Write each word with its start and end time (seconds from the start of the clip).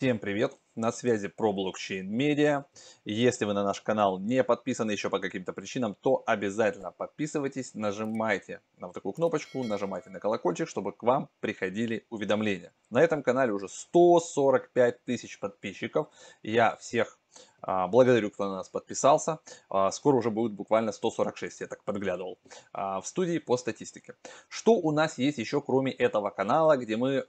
Всем 0.00 0.20
привет! 0.20 0.56
На 0.76 0.92
связи 0.92 1.26
про 1.26 1.52
блокчейн 1.52 2.08
медиа. 2.08 2.66
Если 3.04 3.44
вы 3.44 3.52
на 3.52 3.64
наш 3.64 3.80
канал 3.80 4.20
не 4.20 4.44
подписаны 4.44 4.92
еще 4.92 5.10
по 5.10 5.18
каким-то 5.18 5.52
причинам, 5.52 5.96
то 6.00 6.22
обязательно 6.24 6.92
подписывайтесь, 6.92 7.74
нажимайте 7.74 8.60
на 8.76 8.86
вот 8.86 8.94
такую 8.94 9.12
кнопочку, 9.14 9.64
нажимайте 9.64 10.10
на 10.10 10.20
колокольчик, 10.20 10.68
чтобы 10.68 10.92
к 10.92 11.02
вам 11.02 11.28
приходили 11.40 12.06
уведомления. 12.10 12.72
На 12.90 13.02
этом 13.02 13.24
канале 13.24 13.52
уже 13.52 13.68
145 13.68 15.02
тысяч 15.02 15.40
подписчиков. 15.40 16.06
Я 16.44 16.76
всех 16.76 17.18
а, 17.60 17.88
благодарю, 17.88 18.30
кто 18.30 18.44
на 18.44 18.58
нас 18.58 18.68
подписался. 18.68 19.40
А, 19.68 19.90
скоро 19.90 20.14
уже 20.14 20.30
будет 20.30 20.52
буквально 20.52 20.92
146, 20.92 21.62
я 21.62 21.66
так 21.66 21.82
подглядывал, 21.82 22.38
а, 22.72 23.00
в 23.00 23.06
студии 23.08 23.38
по 23.38 23.56
статистике. 23.56 24.14
Что 24.48 24.74
у 24.74 24.92
нас 24.92 25.18
есть 25.18 25.38
еще 25.38 25.60
кроме 25.60 25.90
этого 25.90 26.30
канала, 26.30 26.76
где 26.76 26.96
мы 26.96 27.26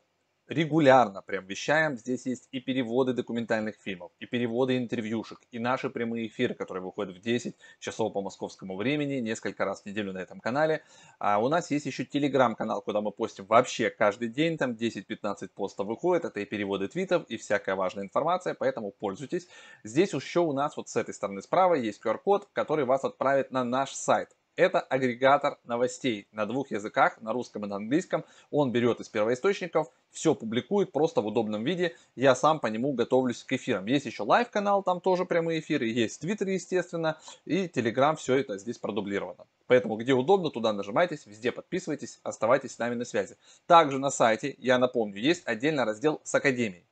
регулярно 0.49 1.21
прям 1.21 1.45
вещаем. 1.45 1.95
Здесь 1.95 2.26
есть 2.26 2.49
и 2.52 2.59
переводы 2.59 3.13
документальных 3.13 3.76
фильмов, 3.76 4.12
и 4.20 4.26
переводы 4.26 4.77
интервьюшек, 4.77 5.39
и 5.52 5.59
наши 5.59 5.89
прямые 5.89 6.27
эфиры, 6.27 6.55
которые 6.55 6.84
выходят 6.84 7.16
в 7.16 7.22
10 7.22 7.55
часов 7.80 8.12
по 8.13 8.22
московскому 8.22 8.75
времени, 8.75 9.16
несколько 9.16 9.63
раз 9.63 9.84
в 9.84 9.85
неделю 9.85 10.12
на 10.12 10.17
этом 10.17 10.39
канале. 10.39 10.84
А 11.20 11.39
у 11.39 11.49
нас 11.49 11.70
есть 11.72 11.85
еще 11.85 12.03
телеграм-канал, 12.03 12.81
куда 12.81 12.99
мы 13.02 13.12
постим 13.12 13.45
вообще 13.45 13.89
каждый 13.89 14.30
день, 14.30 14.58
там 14.58 14.72
10-15 14.72 15.49
постов 15.53 15.88
выходит, 15.88 16.25
это 16.25 16.39
и 16.39 16.45
переводы 16.45 16.88
твитов, 16.88 17.25
и 17.30 17.38
всякая 17.38 17.75
важная 17.75 18.03
информация, 18.03 18.55
поэтому 18.55 18.91
пользуйтесь. 18.91 19.47
Здесь 19.84 20.13
еще 20.13 20.39
у 20.39 20.52
нас 20.52 20.75
вот 20.75 20.89
с 20.89 20.95
этой 20.95 21.13
стороны 21.13 21.41
справа 21.41 21.75
есть 21.75 22.03
QR-код, 22.03 22.50
который 22.53 22.86
вас 22.86 23.03
отправит 23.03 23.52
на 23.52 23.63
наш 23.63 23.94
сайт. 23.94 24.36
Это 24.59 24.81
агрегатор 24.81 25.57
новостей 25.63 26.27
на 26.33 26.45
двух 26.45 26.71
языках, 26.71 27.21
на 27.21 27.31
русском 27.31 27.63
и 27.63 27.67
на 27.69 27.77
английском. 27.77 28.25
Он 28.51 28.73
берет 28.73 28.99
из 28.99 29.07
первоисточников, 29.07 29.87
все 30.11 30.35
публикует 30.35 30.91
просто 30.91 31.21
в 31.21 31.27
удобном 31.27 31.63
виде. 31.63 31.95
Я 32.17 32.35
сам 32.35 32.59
по 32.59 32.67
нему 32.67 32.91
готовлюсь 32.91 33.41
к 33.45 33.53
эфирам. 33.53 33.85
Есть 33.85 34.05
еще 34.05 34.23
live-канал, 34.23 34.83
там 34.83 34.99
тоже 34.99 35.23
прямые 35.23 35.61
эфиры. 35.61 35.85
Есть 35.85 36.19
Твиттер, 36.19 36.49
естественно, 36.49 37.17
и 37.45 37.69
Телеграм, 37.69 38.17
все 38.17 38.35
это 38.35 38.57
здесь 38.57 38.77
продублировано. 38.77 39.45
Поэтому 39.67 39.95
где 39.95 40.11
удобно, 40.11 40.49
туда 40.49 40.73
нажимайтесь, 40.73 41.25
везде 41.25 41.53
подписывайтесь, 41.53 42.19
оставайтесь 42.23 42.73
с 42.73 42.79
нами 42.79 42.95
на 42.95 43.05
связи. 43.05 43.38
Также 43.66 43.97
на 43.97 44.09
сайте, 44.09 44.55
я 44.57 44.77
напомню, 44.77 45.21
есть 45.21 45.44
отдельный 45.47 45.85
раздел 45.85 46.19
с 46.25 46.35
Академией. 46.35 46.88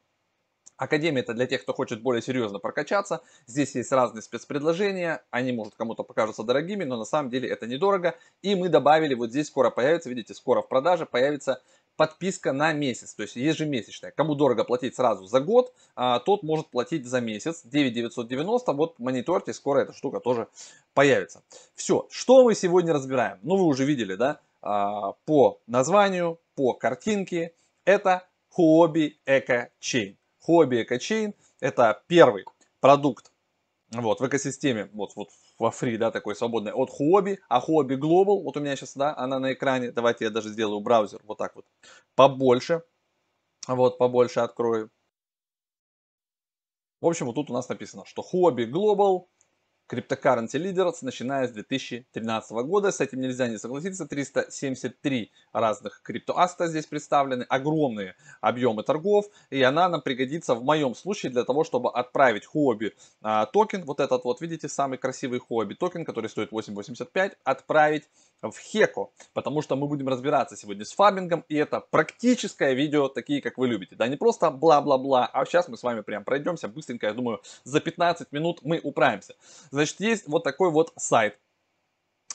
Академия 0.77 1.21
это 1.21 1.33
для 1.33 1.47
тех, 1.47 1.63
кто 1.63 1.73
хочет 1.73 2.01
более 2.01 2.21
серьезно 2.21 2.59
прокачаться. 2.59 3.21
Здесь 3.47 3.75
есть 3.75 3.91
разные 3.91 4.21
спецпредложения. 4.21 5.23
Они, 5.31 5.51
может, 5.51 5.75
кому-то 5.75 6.03
покажутся 6.03 6.43
дорогими, 6.43 6.83
но 6.83 6.97
на 6.97 7.05
самом 7.05 7.29
деле 7.29 7.49
это 7.49 7.67
недорого. 7.67 8.15
И 8.43 8.55
мы 8.55 8.69
добавили, 8.69 9.15
вот 9.15 9.31
здесь 9.31 9.47
скоро 9.47 9.71
появится, 9.71 10.09
видите, 10.09 10.33
скоро 10.33 10.61
в 10.61 10.67
продаже 10.67 11.05
появится 11.05 11.61
подписка 11.97 12.53
на 12.53 12.73
месяц, 12.73 13.15
то 13.15 13.23
есть 13.23 13.35
ежемесячная. 13.35 14.11
Кому 14.11 14.35
дорого 14.35 14.63
платить 14.63 14.95
сразу 14.95 15.25
за 15.25 15.39
год, 15.39 15.73
а, 15.95 16.19
тот 16.19 16.43
может 16.43 16.69
платить 16.69 17.05
за 17.05 17.19
месяц. 17.19 17.61
9990, 17.63 18.71
вот 18.73 18.99
мониторьте, 18.99 19.51
скоро 19.53 19.79
эта 19.79 19.93
штука 19.93 20.19
тоже 20.19 20.47
появится. 20.93 21.41
Все, 21.73 22.07
что 22.11 22.43
мы 22.43 22.53
сегодня 22.53 22.93
разбираем? 22.93 23.39
Ну, 23.41 23.57
вы 23.57 23.63
уже 23.63 23.83
видели, 23.83 24.13
да, 24.15 24.39
а, 24.61 25.13
по 25.25 25.59
названию, 25.65 26.39
по 26.55 26.73
картинке. 26.73 27.53
Это 27.83 28.27
Huobi 28.55 29.13
Eco 29.25 29.69
Chain. 29.81 30.15
Huobi 30.47 30.85
EcoChain 30.85 31.33
это 31.59 32.01
первый 32.07 32.45
продукт 32.79 33.31
вот, 33.91 34.19
в 34.19 34.27
экосистеме, 34.27 34.89
вот, 34.93 35.15
вот 35.15 35.29
во 35.57 35.71
фри, 35.71 35.97
да, 35.97 36.11
такой 36.11 36.35
свободный, 36.35 36.73
от 36.73 36.89
Huobi, 36.89 37.39
а 37.47 37.59
Huobi 37.59 37.97
Global, 37.97 38.41
вот 38.41 38.57
у 38.57 38.59
меня 38.59 38.75
сейчас, 38.75 38.95
да, 38.95 39.15
она 39.15 39.39
на 39.39 39.53
экране, 39.53 39.91
давайте 39.91 40.25
я 40.25 40.31
даже 40.31 40.49
сделаю 40.49 40.81
браузер 40.81 41.21
вот 41.23 41.37
так 41.37 41.55
вот, 41.55 41.65
побольше, 42.15 42.83
вот, 43.67 43.97
побольше 43.97 44.41
открою. 44.41 44.89
В 46.99 47.05
общем, 47.05 47.27
вот 47.27 47.35
тут 47.35 47.49
у 47.49 47.53
нас 47.53 47.69
написано, 47.69 48.03
что 48.05 48.23
Huobi 48.23 48.65
Global 48.65 49.27
Cryptocurrency 49.89 50.59
Leaders, 50.59 50.97
начиная 51.01 51.47
с 51.47 51.51
2013 51.51 52.51
года. 52.65 52.91
С 52.91 52.99
этим 52.99 53.21
нельзя 53.21 53.47
не 53.47 53.57
согласиться. 53.57 54.05
373 54.05 55.31
разных 55.53 56.01
криптоаста 56.03 56.67
здесь 56.67 56.85
представлены. 56.85 57.43
Огромные 57.43 58.15
объемы 58.41 58.83
торгов. 58.83 59.27
И 59.49 59.61
она 59.61 59.87
нам 59.87 60.01
пригодится 60.01 60.55
в 60.55 60.63
моем 60.63 60.93
случае 60.93 61.31
для 61.31 61.43
того, 61.45 61.63
чтобы 61.63 61.89
отправить 61.91 62.43
Huobi 62.53 62.91
а, 63.21 63.45
токен. 63.45 63.85
Вот 63.85 63.99
этот 63.99 64.25
вот, 64.25 64.41
видите, 64.41 64.67
самый 64.67 64.97
красивый 64.97 65.39
Huobi 65.39 65.75
токен, 65.75 66.03
который 66.03 66.29
стоит 66.29 66.51
8.85. 66.51 67.37
Отправить 67.43 68.03
в 68.41 68.53
Heco, 68.59 69.11
потому 69.33 69.61
что 69.61 69.75
мы 69.75 69.87
будем 69.87 70.07
разбираться 70.07 70.55
сегодня 70.55 70.85
с 70.85 70.91
фармингом, 70.91 71.43
и 71.49 71.55
это 71.55 71.79
практическое 71.79 72.73
видео, 72.73 73.07
такие, 73.07 73.41
как 73.41 73.57
вы 73.57 73.67
любите. 73.67 73.95
Да, 73.95 74.07
не 74.07 74.15
просто 74.15 74.51
бла-бла-бла, 74.51 75.25
а 75.25 75.45
сейчас 75.45 75.67
мы 75.67 75.77
с 75.77 75.83
вами 75.83 76.01
прям 76.01 76.23
пройдемся 76.23 76.67
быстренько, 76.67 77.07
я 77.07 77.13
думаю, 77.13 77.41
за 77.63 77.79
15 77.79 78.31
минут 78.31 78.59
мы 78.63 78.79
управимся. 78.83 79.35
Значит, 79.77 79.99
есть 79.99 80.27
вот 80.27 80.43
такой 80.43 80.71
вот 80.71 80.91
сайт, 80.97 81.39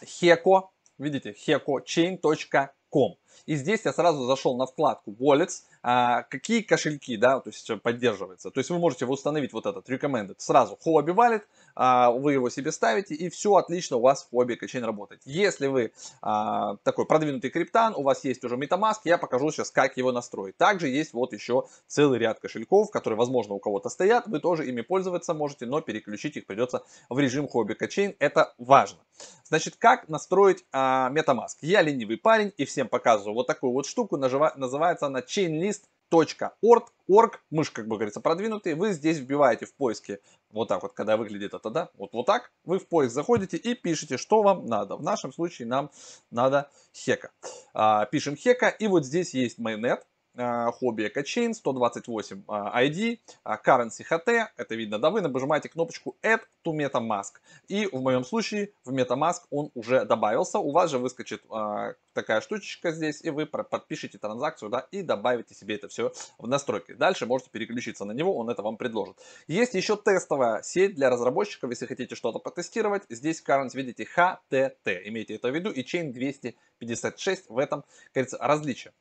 Heco, 0.00 0.68
видите, 0.96 1.32
hecochain.com. 1.32 3.16
И 3.46 3.56
здесь 3.56 3.80
я 3.84 3.92
сразу 3.92 4.24
зашел 4.26 4.56
на 4.56 4.66
вкладку 4.66 5.12
Wallets, 5.18 5.62
а, 5.82 6.22
какие 6.22 6.62
кошельки, 6.62 7.16
да, 7.16 7.40
то 7.40 7.50
есть 7.50 7.70
поддерживается. 7.82 8.50
То 8.50 8.60
есть 8.60 8.70
вы 8.70 8.78
можете 8.78 9.06
установить 9.06 9.52
вот 9.52 9.66
этот 9.66 9.88
recommended 9.88 10.36
сразу 10.38 10.78
Huobi 10.84 11.14
Wallet, 11.14 11.42
а, 11.74 12.10
вы 12.10 12.34
его 12.34 12.50
себе 12.50 12.70
ставите 12.70 13.14
и 13.14 13.30
все 13.30 13.54
отлично 13.54 13.96
у 13.96 14.00
вас 14.00 14.28
в 14.30 14.34
Huobi 14.34 14.58
Keychain 14.60 14.84
работает. 14.84 15.22
Если 15.24 15.66
вы 15.66 15.92
а, 16.20 16.76
такой 16.84 17.06
продвинутый 17.06 17.50
криптан, 17.50 17.94
у 17.96 18.02
вас 18.02 18.24
есть 18.24 18.44
уже 18.44 18.56
MetaMask, 18.56 19.00
я 19.04 19.18
покажу 19.18 19.50
сейчас, 19.50 19.70
как 19.70 19.96
его 19.96 20.12
настроить. 20.12 20.56
Также 20.56 20.88
есть 20.88 21.12
вот 21.12 21.32
еще 21.32 21.64
целый 21.86 22.18
ряд 22.18 22.40
кошельков, 22.40 22.90
которые, 22.90 23.18
возможно, 23.18 23.54
у 23.54 23.58
кого-то 23.58 23.88
стоят, 23.88 24.26
вы 24.26 24.38
тоже 24.40 24.68
ими 24.68 24.82
пользоваться 24.82 25.34
можете, 25.34 25.66
но 25.66 25.80
переключить 25.80 26.36
их 26.36 26.46
придется 26.46 26.84
в 27.08 27.18
режим 27.18 27.46
Huobi 27.46 27.76
Keychain, 27.78 28.16
это 28.18 28.54
важно. 28.58 28.98
Значит, 29.44 29.76
как 29.76 30.08
настроить 30.08 30.64
а, 30.72 31.10
MetaMask? 31.12 31.58
Я 31.60 31.82
ленивый 31.82 32.16
парень 32.16 32.52
и 32.56 32.64
всем 32.64 32.88
показываю 32.88 33.21
вот 33.30 33.46
такую 33.46 33.72
вот 33.72 33.86
штуку, 33.86 34.16
называется 34.16 35.06
она 35.06 35.20
Chainlist 35.20 35.82
.org, 36.12 36.92
org, 37.08 37.40
мы 37.50 37.64
же, 37.64 37.72
как 37.72 37.88
бы 37.88 37.96
говорится, 37.96 38.20
продвинутые, 38.20 38.74
вы 38.74 38.92
здесь 38.92 39.18
вбиваете 39.18 39.66
в 39.66 39.74
поиске, 39.74 40.20
вот 40.50 40.68
так 40.68 40.82
вот, 40.82 40.92
когда 40.92 41.16
выглядит 41.16 41.54
это, 41.54 41.70
да, 41.70 41.88
вот, 41.94 42.12
вот 42.12 42.26
так, 42.26 42.52
вы 42.64 42.78
в 42.78 42.86
поиск 42.86 43.14
заходите 43.14 43.56
и 43.56 43.74
пишете, 43.74 44.18
что 44.18 44.42
вам 44.42 44.66
надо. 44.66 44.96
В 44.96 45.02
нашем 45.02 45.32
случае 45.32 45.68
нам 45.68 45.90
надо 46.30 46.70
хека. 46.94 47.30
А, 47.72 48.04
пишем 48.06 48.36
хека, 48.36 48.68
и 48.68 48.86
вот 48.86 49.06
здесь 49.06 49.32
есть 49.32 49.58
майонет, 49.58 50.06
хобби 50.34 51.04
EcoChain 51.04 51.54
128 51.54 52.44
ID, 52.48 53.18
Currency 53.44 54.04
HT, 54.08 54.46
это 54.56 54.74
видно, 54.74 54.98
да, 54.98 55.10
вы 55.10 55.20
нажимаете 55.20 55.68
кнопочку 55.68 56.16
Add 56.22 56.40
to 56.64 56.72
MetaMask. 56.72 57.34
И 57.68 57.86
в 57.86 58.00
моем 58.00 58.24
случае 58.24 58.72
в 58.84 58.94
MetaMask 58.94 59.42
он 59.50 59.70
уже 59.74 60.04
добавился, 60.04 60.58
у 60.58 60.72
вас 60.72 60.90
же 60.90 60.98
выскочит 60.98 61.42
а, 61.50 61.94
такая 62.12 62.40
штучечка 62.40 62.92
здесь, 62.92 63.22
и 63.22 63.30
вы 63.30 63.46
подпишите 63.46 64.18
транзакцию, 64.18 64.70
да, 64.70 64.86
и 64.90 65.02
добавите 65.02 65.54
себе 65.54 65.74
это 65.74 65.88
все 65.88 66.12
в 66.38 66.46
настройки. 66.46 66.92
Дальше 66.92 67.26
можете 67.26 67.50
переключиться 67.50 68.04
на 68.04 68.12
него, 68.12 68.36
он 68.36 68.48
это 68.48 68.62
вам 68.62 68.76
предложит. 68.76 69.16
Есть 69.46 69.74
еще 69.74 69.96
тестовая 69.96 70.62
сеть 70.62 70.94
для 70.94 71.10
разработчиков, 71.10 71.70
если 71.70 71.86
хотите 71.86 72.14
что-то 72.14 72.38
потестировать. 72.38 73.02
Здесь 73.08 73.42
currency, 73.46 73.76
видите, 73.76 74.06
HTT, 74.16 75.02
имейте 75.04 75.34
это 75.34 75.50
в 75.50 75.54
виду, 75.54 75.70
и 75.70 75.82
Chain 75.82 76.12
256 76.12 77.50
в 77.50 77.58
этом, 77.58 77.84
кажется, 78.12 78.38
различие 78.40 78.92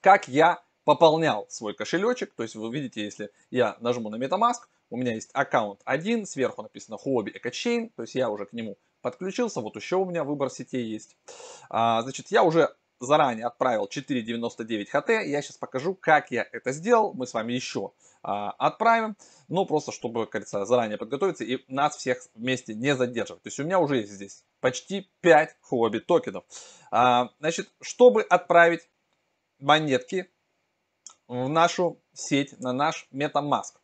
как 0.00 0.28
я 0.28 0.62
пополнял 0.84 1.46
свой 1.50 1.74
кошелечек. 1.74 2.32
То 2.34 2.42
есть 2.42 2.54
вы 2.54 2.72
видите, 2.72 3.04
если 3.04 3.30
я 3.50 3.76
нажму 3.80 4.08
на 4.08 4.16
MetaMask, 4.16 4.60
у 4.90 4.96
меня 4.96 5.14
есть 5.14 5.30
аккаунт 5.34 5.80
один, 5.84 6.24
сверху 6.24 6.62
написано 6.62 6.96
Huobi 7.04 7.30
EcoChain, 7.38 7.92
то 7.94 8.02
есть 8.02 8.14
я 8.14 8.30
уже 8.30 8.46
к 8.46 8.54
нему 8.54 8.78
подключился, 9.02 9.60
вот 9.60 9.76
еще 9.76 9.96
у 9.96 10.06
меня 10.06 10.24
выбор 10.24 10.48
сетей 10.50 10.84
есть. 10.84 11.16
А, 11.68 12.00
значит, 12.02 12.28
я 12.30 12.42
уже 12.42 12.74
заранее 13.00 13.46
отправил 13.46 13.84
4.99 13.84 14.86
ХТ, 14.86 15.08
я 15.26 15.42
сейчас 15.42 15.56
покажу, 15.58 15.94
как 15.94 16.30
я 16.30 16.46
это 16.50 16.72
сделал, 16.72 17.12
мы 17.12 17.26
с 17.26 17.34
вами 17.34 17.52
еще 17.52 17.92
а, 18.22 18.52
отправим, 18.52 19.16
ну 19.48 19.66
просто 19.66 19.92
чтобы, 19.92 20.26
говорится, 20.26 20.64
заранее 20.64 20.98
подготовиться 20.98 21.44
и 21.44 21.62
нас 21.68 21.96
всех 21.96 22.18
вместе 22.34 22.74
не 22.74 22.96
задерживать. 22.96 23.42
То 23.42 23.48
есть 23.48 23.60
у 23.60 23.64
меня 23.64 23.78
уже 23.78 23.98
есть 23.98 24.12
здесь 24.12 24.44
почти 24.60 25.10
5 25.20 25.56
Huobi 25.70 26.00
токенов. 26.00 26.44
А, 26.90 27.30
значит, 27.38 27.68
чтобы 27.80 28.22
отправить 28.22 28.88
монетки 29.58 30.30
в 31.26 31.48
нашу 31.48 32.00
сеть, 32.12 32.58
на 32.58 32.72
наш 32.72 33.08
MetaMask. 33.12 33.76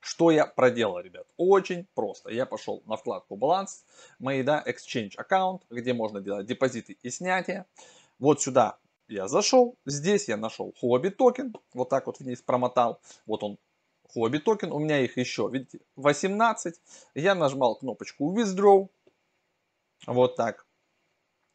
Что 0.00 0.32
я 0.32 0.46
проделал, 0.46 0.98
ребят? 0.98 1.26
Очень 1.36 1.86
просто. 1.94 2.30
Я 2.30 2.44
пошел 2.44 2.82
на 2.86 2.96
вкладку 2.96 3.36
баланс, 3.36 3.84
мои, 4.18 4.42
да, 4.42 4.62
Exchange 4.66 5.12
аккаунт, 5.16 5.62
где 5.70 5.92
можно 5.94 6.20
делать 6.20 6.46
депозиты 6.46 6.98
и 7.02 7.10
снятия. 7.10 7.66
Вот 8.18 8.42
сюда 8.42 8.78
я 9.06 9.28
зашел, 9.28 9.76
здесь 9.86 10.28
я 10.28 10.36
нашел 10.36 10.74
Huobi 10.82 11.10
токен, 11.10 11.54
вот 11.72 11.88
так 11.88 12.06
вот 12.06 12.18
вниз 12.18 12.42
промотал. 12.42 13.00
Вот 13.26 13.44
он, 13.44 13.58
Huobi 14.16 14.38
токен, 14.38 14.72
у 14.72 14.80
меня 14.80 14.98
их 15.00 15.16
еще, 15.16 15.48
видите, 15.52 15.80
18. 15.96 16.80
Я 17.14 17.34
нажал 17.36 17.76
кнопочку 17.76 18.36
Withdraw, 18.36 18.88
вот 20.06 20.34
так. 20.34 20.66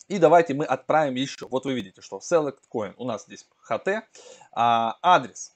И 0.08 0.20
давайте 0.20 0.54
мы 0.54 0.66
отправим 0.66 1.16
еще. 1.16 1.48
Вот 1.48 1.66
вы 1.66 1.74
видите, 1.74 2.02
что 2.02 2.18
Select 2.18 2.60
Coin 2.74 2.94
у 2.98 3.06
нас 3.06 3.26
здесь 3.26 3.48
HT. 3.70 4.02
А, 4.52 4.98
адрес. 5.02 5.56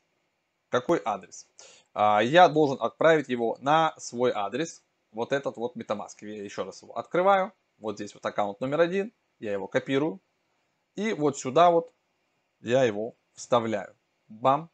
Какой 0.70 1.02
адрес? 1.04 1.48
а, 1.94 2.22
я 2.22 2.50
должен 2.50 2.78
отправить 2.80 3.30
его 3.30 3.58
на 3.60 3.94
свой 3.98 4.32
адрес, 4.32 4.84
вот 5.12 5.34
этот 5.34 5.58
вот 5.58 5.76
MetaMask. 5.76 6.16
Я 6.22 6.44
еще 6.44 6.64
раз 6.64 6.82
его 6.82 6.98
открываю, 6.98 7.54
вот 7.78 7.96
здесь 7.96 8.14
вот 8.14 8.26
аккаунт 8.26 8.60
номер 8.62 8.82
один, 8.82 9.14
я 9.40 9.52
его 9.52 9.68
копирую, 9.68 10.22
и 10.96 11.14
вот 11.14 11.38
сюда 11.38 11.72
вот 11.72 11.94
я 12.62 12.84
его 12.84 13.16
вставляю. 13.34 13.96
Бам, 14.28 14.70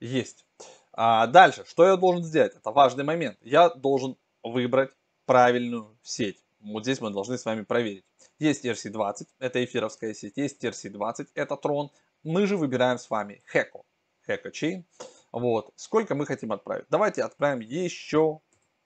есть. 0.00 0.46
А 0.92 1.26
дальше, 1.26 1.64
что 1.66 1.86
я 1.86 1.96
должен 1.96 2.22
сделать? 2.22 2.54
Это 2.54 2.70
важный 2.70 3.04
момент. 3.04 3.38
Я 3.40 3.70
должен 3.70 4.16
выбрать 4.42 4.90
правильную 5.26 5.98
сеть. 6.02 6.44
Вот 6.60 6.84
здесь 6.84 7.00
мы 7.00 7.10
должны 7.10 7.38
с 7.38 7.44
вами 7.44 7.62
проверить. 7.62 8.04
Есть 8.38 8.64
ERC20, 8.64 9.26
это 9.40 9.64
эфировская 9.64 10.14
сеть, 10.14 10.36
есть 10.36 10.62
ERC20, 10.64 11.28
это 11.34 11.54
Tron. 11.54 11.90
Мы 12.22 12.46
же 12.46 12.56
выбираем 12.56 12.98
с 12.98 13.10
вами 13.10 13.42
Heco, 13.52 13.82
Heco 14.28 14.52
Chain. 14.52 14.84
Вот, 15.32 15.72
сколько 15.76 16.14
мы 16.14 16.24
хотим 16.24 16.52
отправить? 16.52 16.86
Давайте 16.88 17.22
отправим 17.22 17.60
еще 17.60 18.40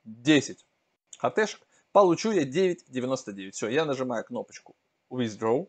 10 0.04 0.64
хатешек. 1.18 1.60
Получу 1.92 2.32
я 2.32 2.44
9.99. 2.44 3.50
Все, 3.50 3.68
я 3.68 3.84
нажимаю 3.84 4.24
кнопочку 4.24 4.74
Withdraw. 5.10 5.68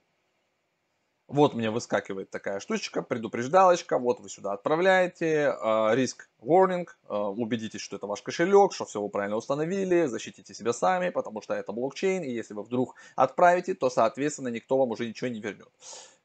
Вот 1.34 1.56
мне 1.56 1.72
выскакивает 1.72 2.30
такая 2.30 2.60
штучка, 2.60 3.02
предупреждалочка, 3.02 3.98
вот 3.98 4.20
вы 4.20 4.30
сюда 4.30 4.54
отправляете, 4.54 5.58
риск 5.96 6.30
uh, 6.40 6.46
warning, 6.48 6.88
uh, 7.08 7.34
убедитесь, 7.34 7.82
что 7.82 7.96
это 7.96 8.06
ваш 8.06 8.22
кошелек, 8.22 8.72
что 8.72 8.86
все 8.86 9.02
вы 9.02 9.10
правильно 9.10 9.36
установили, 9.36 10.06
защитите 10.06 10.54
себя 10.54 10.74
сами, 10.74 11.10
потому 11.10 11.42
что 11.42 11.56
это 11.56 11.72
блокчейн, 11.72 12.22
и 12.22 12.30
если 12.30 12.54
вы 12.54 12.62
вдруг 12.62 12.94
отправите, 13.16 13.74
то, 13.74 13.90
соответственно, 13.90 14.50
никто 14.50 14.78
вам 14.78 14.92
уже 14.92 15.08
ничего 15.08 15.28
не 15.28 15.42
вернет. 15.42 15.72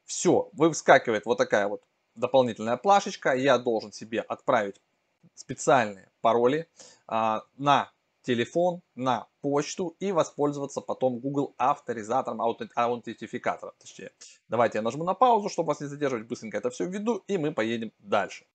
Все, 0.05 0.51
вы 0.53 0.69
выскакивает 0.69 1.25
вот 1.25 1.39
такая 1.39 1.67
вот 1.67 1.81
дополнительная 2.13 2.77
плашечка, 2.77 3.33
я 3.33 3.57
должен 3.57 3.91
себе 3.91 4.21
отправить 4.21 4.79
специальные 5.33 6.11
пароли 6.21 6.69
uh, 7.07 7.41
на 7.57 7.91
телефон, 8.29 8.81
на 8.93 9.27
почту 9.41 9.95
и 9.99 10.11
воспользоваться 10.11 10.81
потом 10.81 11.19
Google 11.19 11.55
авторизатором, 11.57 12.41
аутентификатором. 12.41 13.73
Точнее. 13.79 14.11
Давайте 14.47 14.77
я 14.77 14.81
нажму 14.83 15.03
на 15.03 15.15
паузу, 15.15 15.49
чтобы 15.49 15.69
вас 15.69 15.81
не 15.81 15.87
задерживать, 15.87 16.27
быстренько 16.27 16.57
это 16.57 16.69
все 16.69 16.85
введу 16.85 17.23
и 17.27 17.39
мы 17.39 17.51
поедем 17.51 17.91
дальше. 17.97 18.45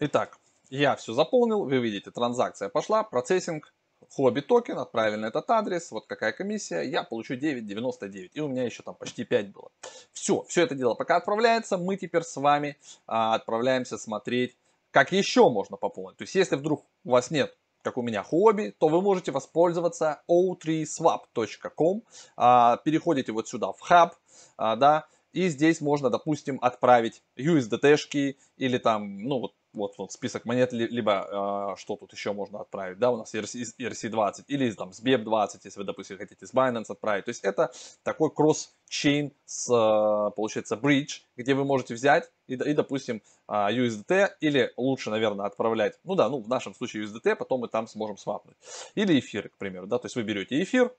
Итак, 0.00 0.38
я 0.68 0.96
все 0.96 1.14
заполнил, 1.14 1.64
вы 1.64 1.78
видите, 1.78 2.10
транзакция 2.10 2.68
пошла, 2.68 3.02
процессинг, 3.02 3.72
хобби 4.10 4.40
токен, 4.40 4.78
отправили 4.78 5.16
на 5.16 5.26
этот 5.26 5.48
адрес, 5.48 5.90
вот 5.92 6.06
какая 6.06 6.32
комиссия, 6.32 6.82
я 6.82 7.04
получу 7.04 7.36
9.99, 7.36 8.30
и 8.34 8.40
у 8.40 8.48
меня 8.48 8.64
еще 8.64 8.82
там 8.82 8.96
почти 8.96 9.24
5 9.24 9.50
было. 9.52 9.70
Все, 10.12 10.42
все 10.42 10.64
это 10.64 10.74
дело 10.74 10.94
пока 10.94 11.16
отправляется, 11.16 11.78
мы 11.78 11.96
теперь 11.96 12.22
с 12.22 12.36
вами 12.36 12.76
а, 13.06 13.34
отправляемся 13.34 13.96
смотреть 13.96 14.58
как 14.94 15.10
еще 15.10 15.50
можно 15.50 15.76
пополнить? 15.76 16.18
То 16.18 16.22
есть, 16.22 16.36
если 16.36 16.54
вдруг 16.54 16.86
у 17.04 17.10
вас 17.10 17.30
нет 17.30 17.54
как 17.82 17.98
у 17.98 18.02
меня 18.02 18.22
хобби, 18.22 18.74
то 18.78 18.88
вы 18.88 19.02
можете 19.02 19.30
воспользоваться 19.30 20.22
o3swap.com. 20.26 22.02
А, 22.34 22.78
переходите 22.78 23.30
вот 23.32 23.46
сюда 23.46 23.72
в 23.72 23.80
хаб, 23.80 24.14
а, 24.56 24.74
да, 24.76 25.06
и 25.32 25.48
здесь 25.48 25.82
можно, 25.82 26.08
допустим, 26.08 26.58
отправить 26.62 27.22
USDT-шки 27.36 28.36
или 28.56 28.78
там, 28.78 29.18
ну 29.24 29.40
вот 29.40 29.52
вот, 29.74 29.98
вот 29.98 30.12
список 30.12 30.44
монет, 30.44 30.72
либо 30.72 31.74
э, 31.74 31.80
что 31.80 31.96
тут 31.96 32.12
еще 32.12 32.32
можно 32.32 32.60
отправить, 32.60 32.98
да, 32.98 33.10
у 33.10 33.16
нас 33.16 33.34
ERC, 33.34 33.74
ERC20, 33.78 34.44
или 34.48 34.70
там 34.72 34.92
с 34.92 35.02
BEP20, 35.02 35.60
если 35.64 35.80
вы, 35.80 35.84
допустим, 35.84 36.16
хотите 36.16 36.46
с 36.46 36.54
Binance 36.54 36.86
отправить. 36.88 37.24
То 37.24 37.30
есть 37.30 37.44
это 37.44 37.72
такой 38.02 38.30
кросс-чейн 38.30 39.32
с, 39.44 39.68
э, 39.68 40.30
получается, 40.34 40.76
bridge, 40.76 41.22
где 41.36 41.54
вы 41.54 41.64
можете 41.64 41.94
взять 41.94 42.30
и, 42.46 42.54
и 42.54 42.72
допустим, 42.72 43.22
э, 43.48 43.52
USDT, 43.52 44.30
или 44.40 44.72
лучше, 44.76 45.10
наверное, 45.10 45.46
отправлять, 45.46 45.98
ну 46.04 46.14
да, 46.14 46.28
ну 46.28 46.40
в 46.40 46.48
нашем 46.48 46.74
случае 46.74 47.04
USDT, 47.04 47.36
потом 47.36 47.60
мы 47.60 47.68
там 47.68 47.86
сможем 47.86 48.16
свапнуть. 48.16 48.56
Или 48.94 49.18
эфир, 49.18 49.48
к 49.48 49.56
примеру, 49.56 49.86
да, 49.86 49.98
то 49.98 50.06
есть 50.06 50.16
вы 50.16 50.22
берете 50.22 50.62
эфир, 50.62 50.94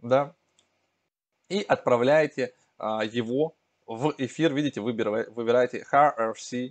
да, 0.00 0.34
и 1.48 1.62
отправляете 1.62 2.54
э, 2.78 3.00
его 3.10 3.54
в 3.86 4.14
эфир, 4.18 4.52
видите, 4.52 4.80
выбираете 4.80 5.84
HRC20, 5.92 6.62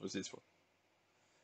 вот 0.00 0.10
здесь 0.10 0.32
вот. 0.32 0.42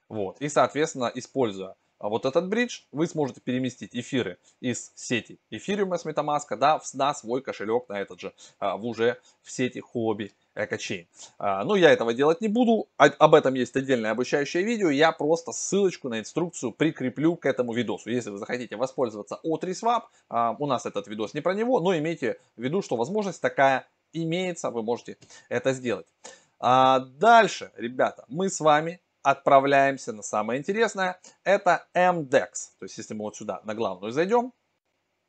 Вот. 0.09 0.41
И, 0.41 0.49
соответственно, 0.49 1.11
используя 1.15 1.77
а, 1.99 2.09
вот 2.09 2.25
этот 2.25 2.49
бридж, 2.49 2.83
вы 2.93 3.07
сможете 3.07 3.41
переместить 3.41 3.95
эфиры 3.95 4.39
из 4.61 4.93
сети 4.95 5.39
эфириума 5.51 5.99
с 5.99 6.07
MetaMask 6.07 6.57
да, 6.57 6.81
на 6.95 7.15
свой 7.15 7.43
кошелек, 7.43 7.89
на 7.89 8.01
этот 8.01 8.21
же, 8.21 8.33
а, 8.59 8.77
в 8.77 8.87
уже 8.87 9.19
в 9.43 9.51
сети 9.51 9.81
хобби. 9.81 10.33
А, 11.39 11.65
ну, 11.65 11.77
я 11.77 11.93
этого 11.93 12.15
делать 12.15 12.41
не 12.41 12.49
буду, 12.49 12.89
об 12.97 13.35
этом 13.35 13.55
есть 13.55 13.77
отдельное 13.77 14.11
обучающее 14.11 14.65
видео, 14.65 14.91
я 14.91 15.13
просто 15.13 15.53
ссылочку 15.53 16.09
на 16.09 16.19
инструкцию 16.19 16.73
прикреплю 16.73 17.37
к 17.37 17.47
этому 17.47 17.73
видосу. 17.73 18.11
Если 18.11 18.31
вы 18.31 18.39
захотите 18.39 18.77
воспользоваться 18.77 19.39
O3Swap, 19.45 20.05
у 20.59 20.67
нас 20.67 20.85
этот 20.85 21.07
видос 21.07 21.35
не 21.35 21.43
про 21.43 21.55
него, 21.55 21.79
но 21.79 21.97
имейте 21.97 22.41
в 22.57 22.63
виду, 22.63 22.83
что 22.83 22.97
возможность 22.97 23.41
такая 23.41 23.87
имеется, 24.13 24.71
вы 24.71 24.83
можете 24.83 25.17
это 25.49 25.73
сделать. 25.73 26.07
Дальше, 26.59 27.71
ребята, 27.77 28.25
мы 28.27 28.51
с 28.51 28.59
вами 28.59 29.01
отправляемся 29.23 30.13
на 30.13 30.23
самое 30.23 30.61
интересное. 30.61 31.21
Это 31.45 31.87
MDEX. 31.95 32.53
То 32.79 32.85
есть, 32.85 32.99
если 32.99 33.15
мы 33.15 33.25
вот 33.25 33.37
сюда 33.37 33.61
на 33.65 33.75
главную 33.75 34.13
зайдем, 34.13 34.53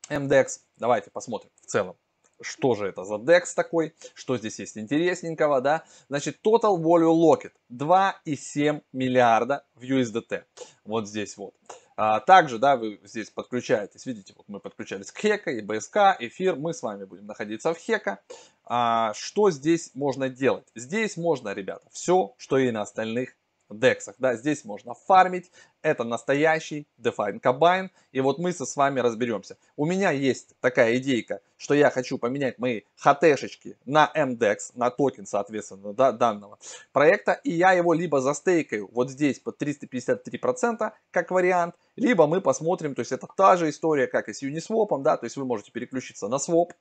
MDEX, 0.08 0.60
давайте 0.76 1.10
посмотрим 1.10 1.50
в 1.62 1.66
целом, 1.66 1.96
что 2.40 2.74
же 2.74 2.86
это 2.86 3.04
за 3.04 3.16
DEX 3.16 3.54
такой, 3.54 3.94
что 4.14 4.36
здесь 4.36 4.58
есть 4.58 4.78
интересненького, 4.78 5.60
да. 5.60 5.84
Значит, 6.08 6.38
Total 6.44 6.76
Value 6.76 7.14
Locket 7.14 7.52
2,7 7.70 8.82
миллиарда 8.92 9.64
в 9.74 9.82
USDT. 9.82 10.44
Вот 10.84 11.08
здесь 11.08 11.36
вот. 11.36 11.54
А, 11.96 12.20
также, 12.20 12.58
да, 12.58 12.76
вы 12.76 12.98
здесь 13.04 13.28
подключаетесь, 13.28 14.06
видите, 14.06 14.32
вот 14.34 14.48
мы 14.48 14.58
подключались 14.58 15.12
к 15.12 15.18
Хека 15.18 15.50
и 15.50 15.60
БСК, 15.60 16.16
эфир, 16.18 16.56
мы 16.56 16.72
с 16.72 16.82
вами 16.82 17.04
будем 17.04 17.26
находиться 17.26 17.74
в 17.74 17.78
Хека. 17.78 18.20
А, 18.64 19.12
что 19.12 19.50
здесь 19.50 19.90
можно 19.94 20.30
делать? 20.30 20.66
Здесь 20.74 21.18
можно, 21.18 21.52
ребята, 21.52 21.86
все, 21.92 22.34
что 22.38 22.56
и 22.56 22.70
на 22.70 22.80
остальных 22.80 23.36
дексах. 23.78 24.16
Да, 24.18 24.34
здесь 24.34 24.64
можно 24.64 24.94
фармить. 24.94 25.50
Это 25.82 26.04
настоящий 26.04 26.86
Define 27.00 27.40
Combine. 27.40 27.90
И 28.12 28.20
вот 28.20 28.38
мы 28.38 28.52
с 28.52 28.76
вами 28.76 29.00
разберемся. 29.00 29.56
У 29.76 29.86
меня 29.86 30.10
есть 30.10 30.54
такая 30.60 30.96
идейка, 30.96 31.40
что 31.56 31.74
я 31.74 31.90
хочу 31.90 32.18
поменять 32.18 32.58
мои 32.58 32.82
хтшечки 32.96 33.76
на 33.84 34.10
MDEX, 34.14 34.72
на 34.74 34.90
токен, 34.90 35.26
соответственно, 35.26 35.92
да, 35.92 36.12
данного 36.12 36.58
проекта. 36.92 37.32
И 37.44 37.52
я 37.52 37.72
его 37.72 37.94
либо 37.94 38.20
застейкаю 38.20 38.88
вот 38.92 39.10
здесь 39.10 39.38
под 39.38 39.60
353% 39.60 40.92
как 41.10 41.30
вариант, 41.30 41.74
либо 41.96 42.26
мы 42.26 42.40
посмотрим, 42.40 42.94
то 42.94 43.00
есть 43.00 43.12
это 43.12 43.26
та 43.36 43.56
же 43.56 43.68
история, 43.68 44.06
как 44.06 44.28
и 44.28 44.32
с 44.32 44.42
Uniswap, 44.42 45.02
да, 45.02 45.16
то 45.16 45.24
есть 45.24 45.36
вы 45.36 45.44
можете 45.44 45.70
переключиться 45.72 46.28
на 46.28 46.38
своп 46.38 46.72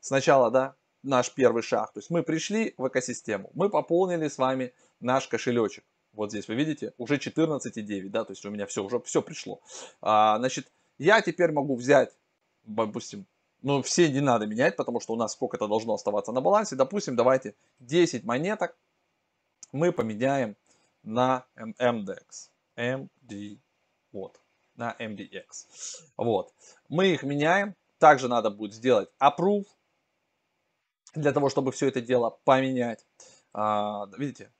сначала, 0.00 0.50
да, 0.50 0.74
наш 1.02 1.32
первый 1.32 1.62
шаг. 1.62 1.92
То 1.92 1.98
есть 1.98 2.10
мы 2.10 2.22
пришли 2.22 2.74
в 2.76 2.86
экосистему, 2.88 3.50
мы 3.54 3.70
пополнили 3.70 4.28
с 4.28 4.38
вами 4.38 4.72
наш 5.00 5.28
кошелечек. 5.28 5.84
Вот 6.18 6.30
здесь 6.30 6.48
вы 6.48 6.56
видите, 6.56 6.92
уже 6.98 7.14
14,9, 7.14 8.08
да, 8.08 8.24
то 8.24 8.32
есть 8.32 8.44
у 8.44 8.50
меня 8.50 8.66
все, 8.66 8.82
уже 8.82 8.98
все 9.02 9.22
пришло. 9.22 9.60
А, 10.02 10.36
значит, 10.38 10.66
я 10.98 11.22
теперь 11.22 11.52
могу 11.52 11.76
взять, 11.76 12.10
допустим, 12.64 13.24
ну, 13.62 13.82
все 13.82 14.10
не 14.10 14.20
надо 14.20 14.44
менять, 14.46 14.74
потому 14.74 14.98
что 14.98 15.12
у 15.12 15.16
нас 15.16 15.34
сколько-то 15.34 15.68
должно 15.68 15.94
оставаться 15.94 16.32
на 16.32 16.40
балансе. 16.40 16.74
Допустим, 16.74 17.14
давайте 17.14 17.54
10 17.78 18.24
монеток 18.24 18.76
мы 19.70 19.92
поменяем 19.92 20.56
на 21.04 21.46
MDX. 21.56 22.50
MD, 22.76 23.60
вот, 24.10 24.40
на 24.74 24.96
MDX. 24.98 25.66
Вот. 26.16 26.52
Мы 26.88 27.12
их 27.12 27.22
меняем. 27.22 27.76
Также 27.98 28.26
надо 28.26 28.50
будет 28.50 28.74
сделать 28.74 29.08
approve, 29.20 29.66
для 31.14 31.32
того, 31.32 31.48
чтобы 31.48 31.70
все 31.70 31.86
это 31.86 32.00
дело 32.00 32.38
поменять. 32.44 33.06
А, 33.52 34.06
видите, 34.16 34.50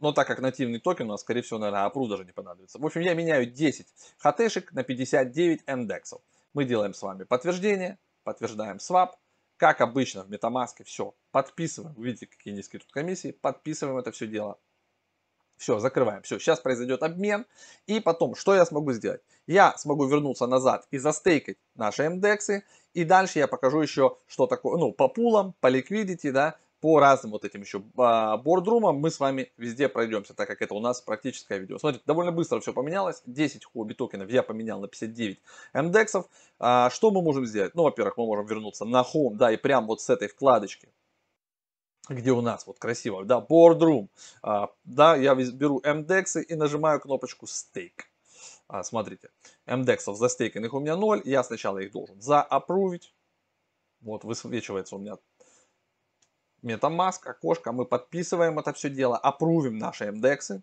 но 0.00 0.12
так 0.12 0.26
как 0.26 0.40
нативный 0.40 0.80
токен 0.80 1.06
у 1.06 1.12
нас, 1.12 1.20
скорее 1.20 1.42
всего, 1.42 1.58
наверное, 1.58 1.84
апру 1.84 2.08
даже 2.08 2.24
не 2.24 2.32
понадобится. 2.32 2.78
В 2.78 2.84
общем, 2.84 3.02
я 3.02 3.14
меняю 3.14 3.46
10 3.46 3.86
хтшек 4.18 4.72
на 4.72 4.82
59 4.82 5.64
индексов. 5.66 6.22
Мы 6.54 6.64
делаем 6.64 6.94
с 6.94 7.02
вами 7.02 7.24
подтверждение, 7.24 7.98
подтверждаем 8.24 8.80
свап. 8.80 9.16
Как 9.56 9.82
обычно 9.82 10.24
в 10.24 10.30
MetaMask 10.30 10.82
все 10.84 11.14
подписываем. 11.32 11.94
видите, 11.98 12.26
какие 12.26 12.54
низкие 12.54 12.80
тут 12.80 12.90
комиссии. 12.90 13.32
Подписываем 13.32 13.98
это 13.98 14.10
все 14.10 14.26
дело. 14.26 14.58
Все, 15.58 15.78
закрываем. 15.78 16.22
Все, 16.22 16.38
сейчас 16.38 16.60
произойдет 16.60 17.02
обмен. 17.02 17.44
И 17.86 18.00
потом, 18.00 18.34
что 18.34 18.54
я 18.54 18.64
смогу 18.64 18.92
сделать? 18.92 19.20
Я 19.46 19.76
смогу 19.76 20.06
вернуться 20.06 20.46
назад 20.46 20.88
и 20.90 20.96
застейкать 20.96 21.58
наши 21.74 22.06
индексы. 22.06 22.64
И 22.94 23.04
дальше 23.04 23.38
я 23.38 23.46
покажу 23.46 23.82
еще, 23.82 24.16
что 24.26 24.46
такое, 24.46 24.78
ну, 24.78 24.92
по 24.92 25.08
пулам, 25.08 25.54
по 25.60 25.66
ликвидити, 25.66 26.30
да, 26.30 26.56
по 26.80 26.98
разным 26.98 27.32
вот 27.32 27.44
этим 27.44 27.60
еще 27.60 27.82
а, 27.96 28.36
бордрумам 28.36 28.96
мы 28.96 29.10
с 29.10 29.20
вами 29.20 29.52
везде 29.56 29.88
пройдемся, 29.88 30.34
так 30.34 30.48
как 30.48 30.62
это 30.62 30.74
у 30.74 30.80
нас 30.80 31.00
практическое 31.00 31.58
видео. 31.58 31.78
Смотрите, 31.78 32.02
довольно 32.06 32.32
быстро 32.32 32.60
все 32.60 32.72
поменялось. 32.72 33.22
10 33.26 33.64
хобби 33.64 33.94
токенов 33.94 34.30
я 34.30 34.42
поменял 34.42 34.80
на 34.80 34.88
59 34.88 35.40
мдексов. 35.74 36.26
А, 36.58 36.90
что 36.90 37.10
мы 37.10 37.22
можем 37.22 37.46
сделать? 37.46 37.74
Ну, 37.74 37.82
во-первых, 37.84 38.16
мы 38.16 38.26
можем 38.26 38.46
вернуться 38.46 38.84
на 38.84 39.02
Home, 39.02 39.34
да, 39.34 39.52
и 39.52 39.56
прям 39.56 39.86
вот 39.86 40.00
с 40.00 40.10
этой 40.10 40.28
вкладочки 40.28 40.88
где 42.08 42.32
у 42.32 42.40
нас 42.40 42.66
вот 42.66 42.78
красиво, 42.80 43.24
да, 43.24 43.38
boardroom, 43.38 44.08
а, 44.42 44.70
да, 44.84 45.14
я 45.14 45.34
беру 45.34 45.80
MDEX 45.80 46.42
и 46.42 46.54
нажимаю 46.56 46.98
кнопочку 46.98 47.46
stake. 47.46 48.02
А, 48.66 48.82
смотрите, 48.82 49.30
MDEX 49.66 50.14
застейканных 50.14 50.74
у 50.74 50.80
меня 50.80 50.96
0, 50.96 51.22
я 51.24 51.44
сначала 51.44 51.78
их 51.78 51.92
должен 51.92 52.20
заапрувить, 52.20 53.14
вот 54.00 54.24
высвечивается 54.24 54.96
у 54.96 54.98
меня 54.98 55.18
MetaMask, 56.62 57.26
окошко, 57.26 57.72
мы 57.72 57.84
подписываем 57.84 58.58
это 58.58 58.72
все 58.72 58.90
дело, 58.90 59.16
апрувим 59.16 59.78
наши 59.78 60.04
MDEX, 60.04 60.60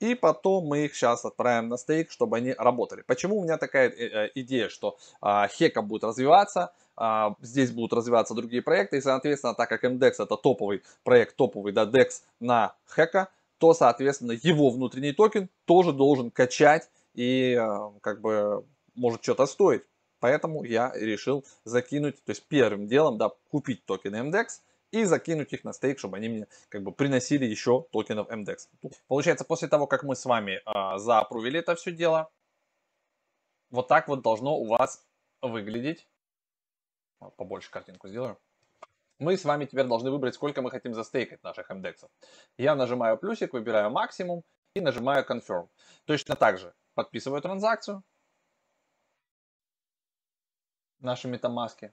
и 0.00 0.14
потом 0.14 0.66
мы 0.66 0.86
их 0.86 0.96
сейчас 0.96 1.24
отправим 1.24 1.68
на 1.68 1.76
стейк, 1.76 2.10
чтобы 2.10 2.36
они 2.36 2.52
работали. 2.52 3.02
Почему 3.02 3.38
у 3.38 3.44
меня 3.44 3.56
такая 3.56 3.88
э, 3.88 4.26
э, 4.26 4.30
идея, 4.34 4.68
что 4.68 4.98
а, 5.20 5.46
Хека 5.46 5.80
будет 5.80 6.02
развиваться, 6.02 6.72
а, 6.96 7.36
здесь 7.40 7.70
будут 7.70 7.92
развиваться 7.92 8.34
другие 8.34 8.62
проекты, 8.62 8.96
и, 8.96 9.00
соответственно, 9.00 9.54
так 9.54 9.68
как 9.68 9.84
MDEX 9.84 10.14
это 10.18 10.36
топовый 10.36 10.82
проект, 11.04 11.36
топовый 11.36 11.72
да, 11.72 11.84
DEX 11.84 12.22
на 12.40 12.74
Хека, 12.92 13.28
то, 13.58 13.74
соответственно, 13.74 14.32
его 14.32 14.70
внутренний 14.70 15.12
токен 15.12 15.48
тоже 15.66 15.92
должен 15.92 16.32
качать 16.32 16.90
и 17.14 17.54
а, 17.54 17.92
как 18.00 18.20
бы 18.20 18.64
может 18.96 19.22
что-то 19.22 19.46
стоить. 19.46 19.82
Поэтому 20.18 20.64
я 20.64 20.92
решил 20.94 21.44
закинуть, 21.64 22.16
то 22.24 22.30
есть 22.30 22.44
первым 22.48 22.86
делом, 22.86 23.18
да, 23.18 23.30
купить 23.50 23.84
токены 23.84 24.16
MDEX, 24.16 24.60
и 24.92 25.04
закинуть 25.04 25.52
их 25.52 25.64
на 25.64 25.72
стейк, 25.72 25.98
чтобы 25.98 26.18
они 26.18 26.28
мне 26.28 26.46
как 26.68 26.82
бы 26.82 26.92
приносили 26.92 27.44
еще 27.46 27.86
токенов 27.90 28.28
MDEX. 28.28 28.68
Получается, 29.08 29.44
после 29.44 29.68
того, 29.68 29.86
как 29.86 30.04
мы 30.04 30.14
с 30.14 30.24
вами 30.24 30.60
э, 30.64 30.98
заапрувили 30.98 31.58
это 31.58 31.74
все 31.74 31.90
дело, 31.90 32.30
вот 33.70 33.88
так 33.88 34.06
вот 34.06 34.22
должно 34.22 34.56
у 34.56 34.66
вас 34.66 35.04
выглядеть. 35.40 36.06
Побольше 37.36 37.70
картинку 37.70 38.08
сделаю. 38.08 38.38
Мы 39.18 39.36
с 39.36 39.44
вами 39.44 39.64
теперь 39.64 39.86
должны 39.86 40.10
выбрать, 40.10 40.34
сколько 40.34 40.62
мы 40.62 40.70
хотим 40.70 40.94
застейкать 40.94 41.42
наших 41.42 41.70
MDEX. 41.70 42.08
Я 42.58 42.74
нажимаю 42.74 43.16
плюсик, 43.16 43.52
выбираю 43.52 43.90
максимум 43.90 44.42
и 44.74 44.80
нажимаю 44.80 45.24
Confirm. 45.24 45.68
Точно 46.04 46.36
так 46.36 46.58
же 46.58 46.74
подписываю 46.94 47.40
транзакцию. 47.40 48.02
Наши 50.98 51.28
метамаски. 51.28 51.92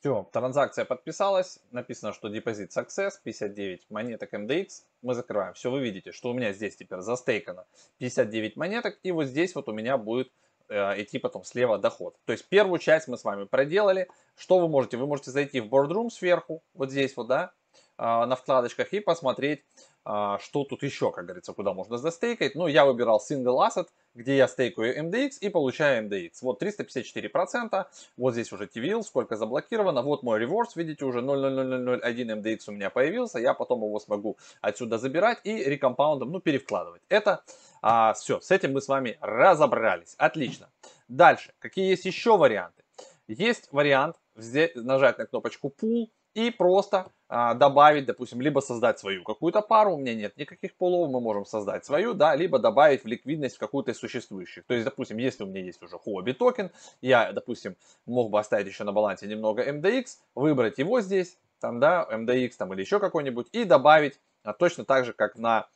Все, 0.00 0.28
транзакция 0.30 0.84
подписалась, 0.84 1.58
написано, 1.70 2.12
что 2.12 2.28
депозит 2.28 2.76
success, 2.76 3.12
59 3.22 3.86
монеток 3.90 4.34
MDX, 4.34 4.68
мы 5.02 5.14
закрываем. 5.14 5.54
Все, 5.54 5.70
вы 5.70 5.80
видите, 5.80 6.12
что 6.12 6.30
у 6.30 6.34
меня 6.34 6.52
здесь 6.52 6.76
теперь 6.76 7.00
застейкано 7.00 7.66
59 7.98 8.56
монеток, 8.56 8.98
и 9.02 9.10
вот 9.10 9.24
здесь 9.24 9.54
вот 9.54 9.68
у 9.68 9.72
меня 9.72 9.96
будет 9.96 10.30
э, 10.68 11.02
идти 11.02 11.18
потом 11.18 11.44
слева 11.44 11.78
доход. 11.78 12.14
То 12.26 12.32
есть 12.32 12.46
первую 12.46 12.78
часть 12.78 13.08
мы 13.08 13.16
с 13.16 13.24
вами 13.24 13.44
проделали. 13.44 14.08
Что 14.36 14.58
вы 14.58 14.68
можете? 14.68 14.98
Вы 14.98 15.06
можете 15.06 15.30
зайти 15.30 15.60
в 15.60 15.68
Boardroom 15.68 16.10
сверху, 16.10 16.62
вот 16.74 16.90
здесь 16.90 17.16
вот, 17.16 17.28
да, 17.28 17.52
э, 17.98 18.02
на 18.02 18.36
вкладочках 18.36 18.92
и 18.92 19.00
посмотреть, 19.00 19.64
э, 20.04 20.36
что 20.40 20.64
тут 20.64 20.82
еще, 20.82 21.10
как 21.10 21.24
говорится, 21.24 21.54
куда 21.54 21.72
можно 21.72 21.96
застейкать. 21.96 22.54
Ну, 22.54 22.66
я 22.66 22.84
выбирал 22.84 23.20
Single 23.26 23.66
Asset, 23.66 23.88
где 24.16 24.36
я 24.36 24.48
стейкаю 24.48 24.98
MDX 24.98 25.38
и 25.40 25.48
получаю 25.48 26.08
MDX. 26.08 26.38
Вот 26.42 26.62
354%, 26.62 27.86
вот 28.16 28.32
здесь 28.32 28.52
уже 28.52 28.64
TVL, 28.64 29.02
сколько 29.02 29.36
заблокировано, 29.36 30.02
вот 30.02 30.22
мой 30.22 30.38
реверс, 30.38 30.74
видите, 30.74 31.04
уже 31.04 31.20
0,00001 31.20 32.42
MDX 32.42 32.58
у 32.68 32.72
меня 32.72 32.90
появился, 32.90 33.38
я 33.38 33.54
потом 33.54 33.82
его 33.82 34.00
смогу 34.00 34.38
отсюда 34.60 34.98
забирать 34.98 35.38
и 35.44 35.64
рекомпаундом, 35.64 36.32
ну, 36.32 36.40
перевкладывать. 36.40 37.02
Это 37.08 37.44
а, 37.82 38.14
все, 38.14 38.40
с 38.40 38.50
этим 38.50 38.72
мы 38.72 38.80
с 38.80 38.88
вами 38.88 39.18
разобрались, 39.20 40.14
отлично. 40.18 40.70
Дальше, 41.08 41.52
какие 41.58 41.88
есть 41.90 42.04
еще 42.04 42.36
варианты? 42.36 42.82
Есть 43.28 43.68
вариант 43.72 44.16
взять, 44.34 44.74
нажать 44.76 45.18
на 45.18 45.26
кнопочку 45.26 45.72
Pool 45.80 46.08
и 46.36 46.50
просто 46.50 47.10
а, 47.28 47.54
добавить, 47.54 48.04
допустим, 48.04 48.42
либо 48.42 48.60
создать 48.60 48.98
свою 48.98 49.24
какую-то 49.24 49.62
пару, 49.62 49.94
у 49.94 49.96
меня 49.96 50.14
нет 50.14 50.36
никаких 50.36 50.74
полов, 50.74 51.10
мы 51.10 51.18
можем 51.18 51.46
создать 51.46 51.86
свою, 51.86 52.12
да, 52.12 52.36
либо 52.36 52.58
добавить 52.58 53.04
в 53.04 53.06
ликвидность 53.06 53.56
какую-то 53.56 53.92
из 53.92 53.96
существующих. 53.96 54.66
То 54.66 54.74
есть, 54.74 54.84
допустим, 54.84 55.16
если 55.16 55.44
у 55.44 55.46
меня 55.46 55.62
есть 55.62 55.82
уже 55.82 55.96
Huobi 55.96 56.34
токен, 56.34 56.70
я, 57.00 57.32
допустим, 57.32 57.74
мог 58.04 58.30
бы 58.30 58.38
оставить 58.38 58.66
еще 58.66 58.84
на 58.84 58.92
балансе 58.92 59.26
немного 59.26 59.66
MDX, 59.66 60.18
выбрать 60.34 60.76
его 60.76 61.00
здесь, 61.00 61.38
там, 61.58 61.80
да, 61.80 62.06
MDX 62.12 62.50
там 62.58 62.74
или 62.74 62.82
еще 62.82 63.00
какой-нибудь, 63.00 63.48
и 63.52 63.64
добавить 63.64 64.20
а, 64.42 64.52
точно 64.52 64.84
так 64.84 65.06
же, 65.06 65.14
как 65.14 65.36
на 65.38 65.66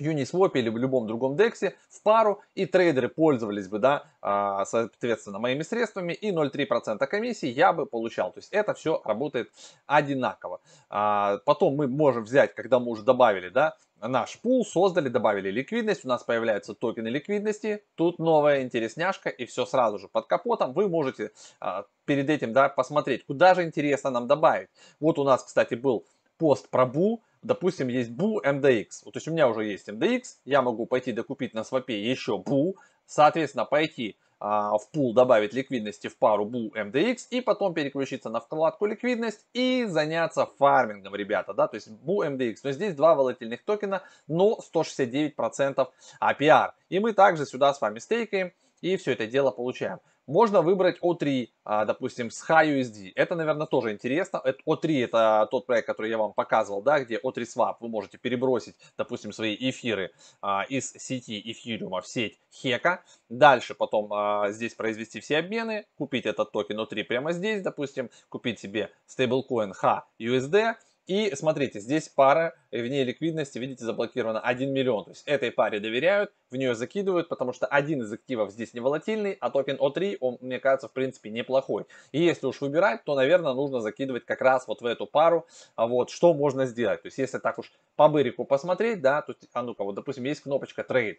Uniswap 0.00 0.52
или 0.54 0.68
в 0.68 0.76
любом 0.76 1.06
другом 1.06 1.36
дексе 1.36 1.76
в 1.88 2.02
пару, 2.02 2.42
и 2.54 2.66
трейдеры 2.66 3.08
пользовались 3.08 3.68
бы, 3.68 3.78
да, 3.78 4.04
а, 4.20 4.64
соответственно, 4.64 5.38
моими 5.38 5.62
средствами, 5.62 6.12
и 6.12 6.30
0,3% 6.30 7.06
комиссии 7.06 7.48
я 7.48 7.72
бы 7.72 7.86
получал. 7.86 8.32
То 8.32 8.38
есть 8.38 8.52
это 8.52 8.74
все 8.74 9.00
работает 9.04 9.50
одинаково. 9.86 10.60
А, 10.90 11.38
потом 11.44 11.76
мы 11.76 11.88
можем 11.88 12.24
взять, 12.24 12.54
когда 12.54 12.78
мы 12.78 12.88
уже 12.90 13.02
добавили, 13.02 13.48
да, 13.48 13.76
наш 14.00 14.38
пул, 14.38 14.64
создали, 14.64 15.08
добавили 15.08 15.50
ликвидность, 15.50 16.04
у 16.04 16.08
нас 16.08 16.22
появляются 16.22 16.74
токены 16.74 17.08
ликвидности, 17.08 17.82
тут 17.94 18.18
новая 18.18 18.62
интересняшка, 18.62 19.30
и 19.30 19.46
все 19.46 19.64
сразу 19.66 19.98
же 19.98 20.08
под 20.08 20.26
капотом. 20.26 20.72
Вы 20.72 20.88
можете 20.88 21.32
а, 21.60 21.86
перед 22.04 22.28
этим, 22.30 22.52
да, 22.52 22.68
посмотреть, 22.68 23.24
куда 23.26 23.54
же 23.54 23.64
интересно 23.64 24.10
нам 24.10 24.26
добавить. 24.26 24.68
Вот 25.00 25.18
у 25.18 25.24
нас, 25.24 25.44
кстати, 25.44 25.74
был 25.74 26.04
пост 26.38 26.68
про 26.68 26.86
БУ, 26.86 27.22
допустим, 27.46 27.88
есть 27.88 28.10
BU 28.10 28.42
MDX. 28.44 28.88
Вот, 29.04 29.14
то 29.14 29.18
есть 29.18 29.28
у 29.28 29.32
меня 29.32 29.48
уже 29.48 29.64
есть 29.64 29.88
MDX, 29.88 30.22
я 30.44 30.62
могу 30.62 30.86
пойти 30.86 31.12
докупить 31.12 31.54
на 31.54 31.64
свопе 31.64 32.00
еще 32.00 32.42
BU, 32.44 32.74
соответственно, 33.06 33.64
пойти 33.64 34.16
а, 34.38 34.76
в 34.76 34.90
пул 34.90 35.14
добавить 35.14 35.54
ликвидности 35.54 36.08
в 36.08 36.18
пару 36.18 36.44
BU 36.44 36.72
MDX 36.74 37.28
и 37.30 37.40
потом 37.40 37.72
переключиться 37.72 38.28
на 38.28 38.40
вкладку 38.40 38.86
ликвидность 38.86 39.46
и 39.54 39.86
заняться 39.86 40.46
фармингом, 40.58 41.14
ребята, 41.14 41.54
да, 41.54 41.68
то 41.68 41.76
есть 41.76 41.88
BU 41.88 42.36
MDX. 42.36 42.56
Но 42.64 42.72
здесь 42.72 42.94
два 42.94 43.14
волатильных 43.14 43.64
токена, 43.64 44.02
но 44.26 44.58
169% 44.74 45.88
APR. 46.20 46.72
И 46.90 46.98
мы 46.98 47.12
также 47.12 47.46
сюда 47.46 47.72
с 47.72 47.80
вами 47.80 47.98
стейкаем 47.98 48.52
и 48.82 48.96
все 48.96 49.12
это 49.12 49.26
дело 49.26 49.50
получаем. 49.50 50.00
Можно 50.26 50.60
выбрать 50.60 50.98
O3, 51.00 51.48
а, 51.64 51.84
допустим, 51.84 52.30
с 52.30 52.48
HiUSD. 52.48 53.12
Это, 53.14 53.36
наверное, 53.36 53.66
тоже 53.66 53.92
интересно. 53.92 54.42
O3 54.66 55.04
это 55.04 55.46
тот 55.50 55.66
проект, 55.66 55.86
который 55.86 56.10
я 56.10 56.18
вам 56.18 56.32
показывал, 56.32 56.82
да, 56.82 56.98
где 56.98 57.18
O3 57.18 57.44
Swap 57.44 57.76
вы 57.80 57.88
можете 57.88 58.18
перебросить, 58.18 58.74
допустим, 58.98 59.32
свои 59.32 59.54
эфиры 59.54 60.10
а, 60.42 60.64
из 60.68 60.90
сети 60.92 61.40
эфириума 61.44 62.00
в 62.00 62.08
сеть 62.08 62.40
Heco. 62.52 63.04
Дальше 63.28 63.74
потом 63.74 64.12
а, 64.12 64.50
здесь 64.50 64.74
произвести 64.74 65.20
все 65.20 65.38
обмены, 65.38 65.86
купить 65.96 66.26
этот 66.26 66.50
токен 66.50 66.80
O3 66.80 67.04
прямо 67.04 67.32
здесь, 67.32 67.62
допустим, 67.62 68.10
купить 68.28 68.58
себе 68.58 68.90
стейблкоин 69.06 69.74
HUSD 70.18 70.74
и 71.06 71.34
смотрите, 71.36 71.78
здесь 71.80 72.08
пара, 72.08 72.54
в 72.72 72.86
ней 72.86 73.04
ликвидности, 73.04 73.58
видите, 73.58 73.84
заблокирована 73.84 74.40
1 74.40 74.72
миллион. 74.72 75.04
То 75.04 75.10
есть 75.10 75.22
этой 75.26 75.52
паре 75.52 75.78
доверяют, 75.78 76.32
в 76.50 76.56
нее 76.56 76.74
закидывают, 76.74 77.28
потому 77.28 77.52
что 77.52 77.66
один 77.66 78.02
из 78.02 78.12
активов 78.12 78.50
здесь 78.50 78.74
не 78.74 78.80
волатильный, 78.80 79.36
а 79.40 79.50
токен 79.50 79.76
O3, 79.76 80.16
он, 80.20 80.38
мне 80.40 80.58
кажется, 80.58 80.88
в 80.88 80.92
принципе 80.92 81.30
неплохой. 81.30 81.86
И 82.10 82.20
если 82.20 82.46
уж 82.46 82.60
выбирать, 82.60 83.04
то, 83.04 83.14
наверное, 83.14 83.52
нужно 83.52 83.80
закидывать 83.80 84.24
как 84.24 84.40
раз 84.40 84.66
вот 84.66 84.82
в 84.82 84.86
эту 84.86 85.06
пару. 85.06 85.46
А 85.76 85.86
вот 85.86 86.10
что 86.10 86.34
можно 86.34 86.66
сделать? 86.66 87.02
То 87.02 87.06
есть 87.06 87.18
если 87.18 87.38
так 87.38 87.58
уж 87.58 87.72
по 87.94 88.08
бырику 88.08 88.44
посмотреть, 88.44 89.00
да, 89.00 89.22
то, 89.22 89.34
а 89.52 89.62
ну-ка, 89.62 89.84
вот, 89.84 89.94
допустим, 89.94 90.24
есть 90.24 90.40
кнопочка 90.40 90.82
Trade. 90.82 91.18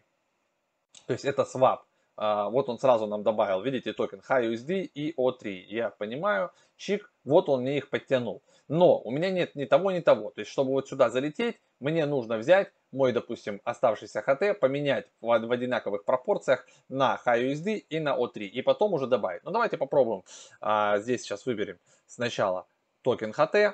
То 1.05 1.13
есть 1.13 1.23
это 1.23 1.43
swap. 1.43 1.79
А, 2.17 2.49
вот 2.49 2.67
он 2.67 2.79
сразу 2.79 3.05
нам 3.05 3.23
добавил, 3.23 3.61
видите, 3.61 3.93
токен 3.93 4.21
HiUSD 4.27 4.89
и 4.93 5.13
O3. 5.15 5.49
Я 5.67 5.91
понимаю, 5.91 6.51
чик, 6.75 7.11
вот 7.23 7.47
он 7.47 7.61
мне 7.61 7.77
их 7.77 7.89
подтянул. 7.89 8.41
Но 8.67 8.99
у 8.99 9.11
меня 9.11 9.31
нет 9.31 9.55
ни 9.55 9.65
того, 9.65 9.91
ни 9.91 9.99
того. 9.99 10.31
То 10.31 10.41
есть, 10.41 10.51
чтобы 10.51 10.71
вот 10.71 10.87
сюда 10.89 11.09
залететь, 11.09 11.59
мне 11.79 12.05
нужно 12.05 12.37
взять 12.37 12.71
мой, 12.91 13.13
допустим, 13.13 13.61
оставшийся 13.63 14.23
HT, 14.25 14.55
поменять 14.55 15.07
в, 15.21 15.31
одинаковых 15.31 16.03
пропорциях 16.03 16.65
на 16.89 17.19
HiUSD 17.25 17.77
и 17.89 17.99
на 17.99 18.17
O3. 18.17 18.45
И 18.45 18.61
потом 18.61 18.93
уже 18.93 19.07
добавить. 19.07 19.43
Ну, 19.43 19.51
давайте 19.51 19.77
попробуем. 19.77 20.23
А, 20.59 20.99
здесь 20.99 21.21
сейчас 21.21 21.45
выберем 21.45 21.79
сначала 22.07 22.67
токен 23.03 23.31
HT. 23.31 23.73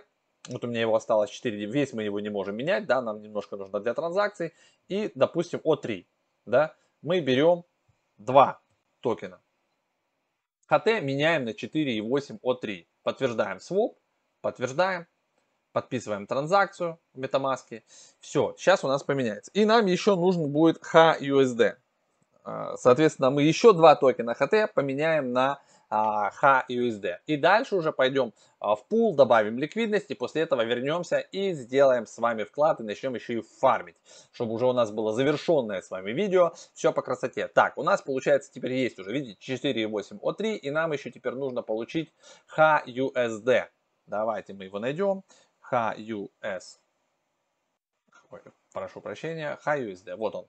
Вот 0.49 0.63
у 0.63 0.67
меня 0.67 0.81
его 0.81 0.95
осталось 0.95 1.29
4, 1.29 1.65
весь 1.65 1.93
мы 1.93 2.03
его 2.03 2.19
не 2.19 2.29
можем 2.29 2.57
менять, 2.57 2.85
да, 2.85 3.01
нам 3.01 3.21
немножко 3.21 3.55
нужно 3.55 3.79
для 3.79 3.93
транзакций. 3.93 4.53
И, 4.89 5.09
допустим, 5.15 5.61
O3, 5.63 6.05
да, 6.45 6.75
мы 7.01 7.21
берем 7.21 7.63
два 8.17 8.61
токена. 8.99 9.41
HT 10.69 11.01
меняем 11.01 11.45
на 11.45 11.51
4,8 11.51 12.39
O3. 12.41 12.85
Подтверждаем 13.03 13.59
своп, 13.59 13.97
подтверждаем, 14.43 15.07
подписываем 15.71 16.27
транзакцию 16.27 16.99
в 17.15 17.19
MetaMask. 17.19 17.81
Все, 18.19 18.53
сейчас 18.57 18.83
у 18.83 18.87
нас 18.87 19.01
поменяется. 19.01 19.49
И 19.55 19.65
нам 19.65 19.87
еще 19.87 20.15
нужен 20.15 20.51
будет 20.51 20.79
HUSD. 20.93 21.77
А, 22.43 22.75
соответственно, 22.77 23.31
мы 23.31 23.43
еще 23.43 23.73
два 23.73 23.95
токена 23.95 24.35
HT 24.39 24.67
поменяем 24.75 25.31
на 25.31 25.61
а, 25.89 26.29
HUSD. 26.67 27.17
И 27.25 27.37
дальше 27.37 27.75
уже 27.75 27.93
пойдем 27.93 28.33
а, 28.59 28.75
в 28.75 28.85
пул, 28.87 29.15
добавим 29.15 29.57
ликвидность 29.57 30.11
и 30.11 30.13
после 30.13 30.41
этого 30.41 30.63
вернемся 30.63 31.19
и 31.19 31.53
сделаем 31.53 32.05
с 32.05 32.17
вами 32.17 32.43
вклад 32.43 32.81
и 32.81 32.83
начнем 32.83 33.15
еще 33.15 33.35
и 33.35 33.41
фармить, 33.59 33.95
чтобы 34.33 34.53
уже 34.53 34.65
у 34.67 34.73
нас 34.73 34.91
было 34.91 35.13
завершенное 35.13 35.81
с 35.81 35.89
вами 35.89 36.11
видео, 36.11 36.53
все 36.73 36.91
по 36.91 37.01
красоте. 37.01 37.47
Так, 37.47 37.77
у 37.77 37.83
нас 37.83 38.01
получается 38.01 38.51
теперь 38.51 38.73
есть 38.73 38.99
уже, 38.99 39.13
видите, 39.13 39.37
4,8 39.55 40.19
O3 40.19 40.55
и 40.55 40.69
нам 40.69 40.91
еще 40.91 41.11
теперь 41.11 41.33
нужно 41.33 41.61
получить 41.61 42.11
HUSD. 42.57 43.67
Давайте 44.05 44.53
мы 44.53 44.65
его 44.65 44.79
найдем. 44.79 45.23
HUS. 45.71 46.79
Прошу 48.71 49.01
прощения, 49.01 49.59
HUSD, 49.65 50.15
вот 50.15 50.35
он. 50.35 50.47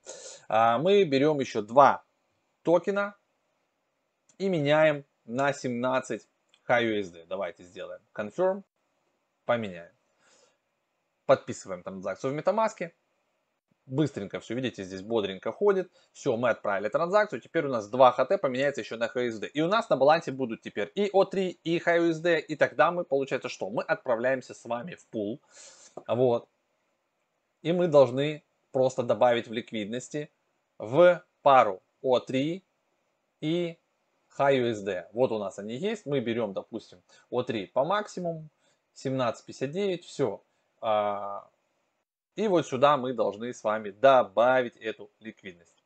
А, 0.48 0.78
мы 0.78 1.04
берем 1.04 1.40
еще 1.40 1.60
два 1.60 2.04
токена 2.62 3.16
и 4.38 4.48
меняем 4.48 5.04
на 5.24 5.52
17 5.52 6.26
HUSD. 6.66 7.26
Давайте 7.26 7.64
сделаем 7.64 8.00
confirm, 8.14 8.62
поменяем. 9.44 9.92
Подписываем 11.26 11.82
транзакцию 11.82 12.32
в 12.32 12.36
MetaMask. 12.38 12.92
Быстренько 13.86 14.40
все, 14.40 14.54
видите, 14.54 14.82
здесь 14.82 15.02
бодренько 15.02 15.52
ходит. 15.52 15.92
Все, 16.12 16.36
мы 16.38 16.48
отправили 16.48 16.88
транзакцию. 16.88 17.42
Теперь 17.42 17.66
у 17.66 17.68
нас 17.68 17.88
2 17.88 18.16
HT 18.18 18.38
поменяется 18.38 18.80
еще 18.80 18.96
на 18.96 19.06
HUSD. 19.06 19.46
И 19.48 19.60
у 19.60 19.68
нас 19.68 19.90
на 19.90 19.96
балансе 19.96 20.32
будут 20.32 20.62
теперь 20.62 20.90
и 20.94 21.10
O3, 21.10 21.58
и 21.62 21.78
HUSD. 21.78 22.40
И 22.40 22.56
тогда 22.56 22.90
мы, 22.90 23.04
получается, 23.04 23.50
что? 23.50 23.68
Мы 23.68 23.82
отправляемся 23.82 24.54
с 24.54 24.64
вами 24.64 24.94
в 24.94 25.06
пул. 25.08 25.42
Вот. 26.06 26.48
И 27.60 27.72
мы 27.72 27.88
должны 27.88 28.42
просто 28.72 29.02
добавить 29.02 29.48
в 29.48 29.52
ликвидности 29.52 30.30
в 30.78 31.22
пару 31.42 31.82
O3 32.02 32.62
и 33.42 33.78
HUSD. 34.38 35.08
Вот 35.12 35.30
у 35.30 35.38
нас 35.38 35.58
они 35.58 35.76
есть. 35.76 36.06
Мы 36.06 36.20
берем, 36.20 36.54
допустим, 36.54 37.02
O3 37.30 37.66
по 37.66 37.84
максимуму, 37.84 38.48
17.59, 38.94 40.00
все. 40.02 40.42
И 42.36 42.48
вот 42.48 42.66
сюда 42.66 42.96
мы 42.96 43.12
должны 43.12 43.54
с 43.54 43.62
вами 43.62 43.90
добавить 43.90 44.76
эту 44.76 45.10
ликвидность. 45.20 45.84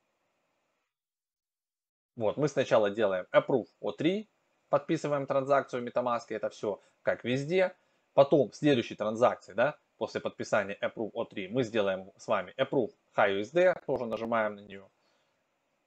Вот, 2.17 2.37
мы 2.37 2.49
сначала 2.49 2.91
делаем 2.91 3.27
approve 3.33 3.69
O3, 3.81 4.27
подписываем 4.71 5.27
транзакцию 5.27 5.87
MetaMask, 5.87 6.25
это 6.31 6.49
все 6.51 6.81
как 7.03 7.23
везде. 7.23 7.77
Потом 8.15 8.51
в 8.51 8.57
следующей 8.57 8.97
транзакции, 8.97 9.53
да, 9.53 9.79
после 9.99 10.21
подписания 10.21 10.77
approve 10.83 11.13
O3, 11.13 11.49
мы 11.49 11.63
сделаем 11.63 12.11
с 12.17 12.27
вами 12.27 12.55
approve 12.57 12.93
HUSD, 13.15 13.81
тоже 13.87 14.07
нажимаем 14.07 14.57
на 14.57 14.61
нее. 14.61 14.89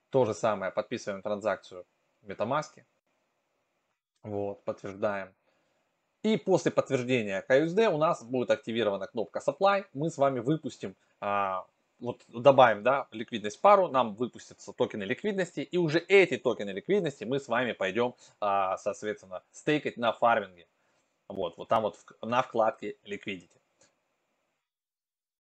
То 0.09 0.25
же 0.25 0.33
самое, 0.33 0.71
подписываем 0.71 1.21
транзакцию 1.21 1.85
MetaMask. 2.21 2.83
Вот, 4.23 4.63
подтверждаем. 4.63 5.33
И 6.23 6.37
после 6.37 6.71
подтверждения 6.71 7.43
KUSD 7.49 7.87
у 7.87 7.97
нас 7.97 8.23
будет 8.23 8.51
активирована 8.51 9.07
кнопка 9.07 9.41
Supply. 9.45 9.85
Мы 9.93 10.11
с 10.11 10.17
вами 10.17 10.39
выпустим, 10.39 10.95
а, 11.19 11.65
вот 11.99 12.21
добавим 12.27 12.83
да, 12.83 13.07
ликвидность 13.11 13.57
в 13.57 13.61
пару, 13.61 13.87
нам 13.87 14.13
выпустятся 14.13 14.71
токены 14.71 15.03
ликвидности. 15.03 15.61
И 15.61 15.77
уже 15.77 15.97
эти 15.97 16.37
токены 16.37 16.69
ликвидности 16.69 17.23
мы 17.23 17.39
с 17.39 17.47
вами 17.47 17.71
пойдем, 17.71 18.13
а, 18.39 18.77
соответственно, 18.77 19.41
стейкать 19.51 19.97
на 19.97 20.13
фарминге. 20.13 20.67
Вот, 21.27 21.57
вот 21.57 21.67
там 21.69 21.83
вот 21.83 21.97
на 22.21 22.43
вкладке 22.43 22.97
Liquidity. 23.03 23.57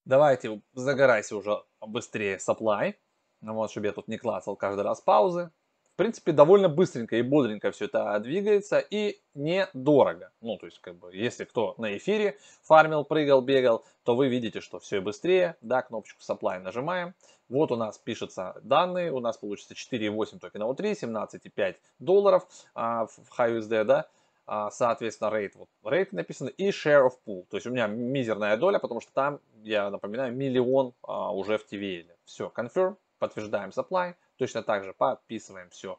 Давайте 0.06 0.62
загорайся 0.72 1.36
уже 1.36 1.62
быстрее 1.80 2.38
Supply. 2.38 2.94
Вот, 3.42 3.70
чтобы 3.70 3.86
я 3.86 3.92
тут 3.92 4.08
не 4.08 4.16
клацал 4.16 4.56
каждый 4.56 4.82
раз 4.82 5.02
паузы 5.02 5.50
принципе, 6.00 6.32
довольно 6.32 6.70
быстренько 6.70 7.16
и 7.16 7.22
бодренько 7.22 7.70
все 7.72 7.84
это 7.84 8.18
двигается 8.20 8.78
и 8.78 9.20
недорого. 9.34 10.32
Ну, 10.40 10.56
то 10.56 10.64
есть, 10.64 10.78
как 10.80 10.96
бы, 10.96 11.14
если 11.14 11.44
кто 11.44 11.74
на 11.76 11.94
эфире 11.98 12.38
фармил, 12.62 13.04
прыгал, 13.04 13.42
бегал, 13.42 13.84
то 14.04 14.16
вы 14.16 14.28
видите, 14.28 14.62
что 14.62 14.78
все 14.78 15.02
быстрее. 15.02 15.56
Да, 15.60 15.82
кнопочку 15.82 16.22
supply 16.22 16.58
нажимаем. 16.58 17.14
Вот 17.50 17.70
у 17.70 17.76
нас 17.76 17.98
пишутся 17.98 18.54
данные, 18.62 19.12
у 19.12 19.20
нас 19.20 19.36
получится 19.36 19.74
4,8 19.74 20.38
токена 20.38 20.62
O3, 20.62 20.92
17,5 20.92 21.76
долларов 21.98 22.46
а, 22.74 23.04
в 23.04 23.38
HUSD, 23.38 23.84
да. 23.84 24.06
А, 24.46 24.70
соответственно, 24.70 25.28
rate, 25.28 25.52
вот 25.54 25.68
rate 25.84 26.08
написано, 26.12 26.48
и 26.48 26.70
share 26.70 27.06
of 27.06 27.12
pool. 27.26 27.44
То 27.50 27.58
есть 27.58 27.66
у 27.66 27.70
меня 27.70 27.88
мизерная 27.88 28.56
доля, 28.56 28.78
потому 28.78 29.02
что 29.02 29.12
там, 29.12 29.40
я 29.62 29.90
напоминаю, 29.90 30.34
миллион 30.34 30.94
а, 31.02 31.30
уже 31.34 31.58
в 31.58 31.70
TVL. 31.70 32.06
Все, 32.24 32.50
confirm, 32.56 32.96
подтверждаем 33.18 33.68
supply, 33.68 34.14
Точно 34.40 34.62
так 34.62 34.84
же 34.84 34.94
подписываем 34.94 35.68
все 35.68 35.98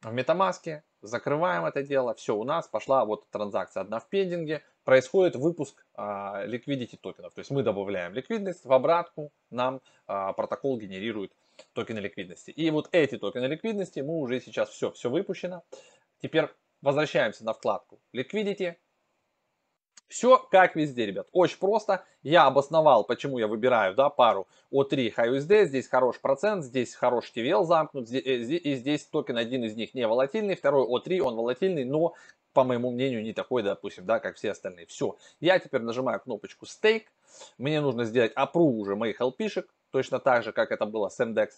в 0.00 0.14
MetaMask, 0.14 0.82
закрываем 1.02 1.64
это 1.64 1.82
дело, 1.82 2.14
все, 2.14 2.36
у 2.36 2.44
нас 2.44 2.68
пошла 2.68 3.04
вот 3.04 3.28
транзакция 3.30 3.80
одна 3.80 3.98
в 3.98 4.08
пендинге, 4.08 4.62
происходит 4.84 5.34
выпуск 5.34 5.84
а, 5.94 6.46
liquidity 6.46 6.96
токенов, 6.96 7.34
то 7.34 7.40
есть 7.40 7.50
мы 7.50 7.64
добавляем 7.64 8.14
ликвидность, 8.14 8.64
в 8.64 8.72
обратку 8.72 9.32
нам 9.50 9.80
а, 10.06 10.32
протокол 10.32 10.78
генерирует 10.78 11.32
токены 11.72 11.98
ликвидности. 11.98 12.52
И 12.52 12.70
вот 12.70 12.88
эти 12.92 13.18
токены 13.18 13.46
ликвидности 13.46 13.98
мы 13.98 14.14
уже 14.14 14.38
сейчас 14.40 14.68
все, 14.68 14.92
все 14.92 15.10
выпущено. 15.10 15.64
Теперь 16.22 16.46
возвращаемся 16.82 17.44
на 17.44 17.52
вкладку 17.52 18.00
liquidity, 18.14 18.76
все 20.08 20.38
как 20.50 20.76
везде, 20.76 21.06
ребят. 21.06 21.28
Очень 21.32 21.58
просто. 21.58 22.04
Я 22.22 22.46
обосновал, 22.46 23.04
почему 23.04 23.38
я 23.38 23.48
выбираю 23.48 23.94
да, 23.94 24.08
пару 24.08 24.46
O3 24.72 25.12
HUSD. 25.16 25.64
Здесь 25.64 25.88
хороший 25.88 26.20
процент, 26.20 26.64
здесь 26.64 26.94
хороший 26.94 27.32
TVL 27.36 27.64
замкнут. 27.64 28.10
Э, 28.10 28.18
и 28.18 28.74
здесь 28.74 29.04
токен 29.06 29.36
один 29.36 29.64
из 29.64 29.74
них 29.74 29.94
не 29.94 30.06
волатильный, 30.06 30.54
второй 30.54 30.86
O3 30.86 31.20
он 31.20 31.36
волатильный, 31.36 31.84
но 31.84 32.14
по 32.52 32.64
моему 32.64 32.90
мнению, 32.90 33.22
не 33.22 33.34
такой, 33.34 33.62
допустим, 33.62 34.06
да, 34.06 34.18
как 34.18 34.36
все 34.36 34.52
остальные. 34.52 34.86
Все. 34.86 35.18
Я 35.40 35.58
теперь 35.58 35.82
нажимаю 35.82 36.20
кнопочку 36.20 36.64
Stake. 36.64 37.04
Мне 37.58 37.82
нужно 37.82 38.04
сделать 38.04 38.32
approve 38.34 38.78
уже 38.78 38.96
моих 38.96 39.20
LP-шек, 39.20 39.66
точно 39.90 40.20
так 40.20 40.42
же, 40.42 40.52
как 40.52 40.72
это 40.72 40.86
было 40.86 41.10
с 41.10 41.20
MDEX. 41.20 41.50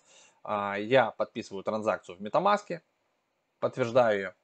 А, 0.42 0.76
я 0.76 1.12
подписываю 1.12 1.62
транзакцию 1.62 2.16
в 2.16 2.20
MetaMask, 2.20 2.80
подтверждаю 3.60 4.18
ее. 4.18 4.34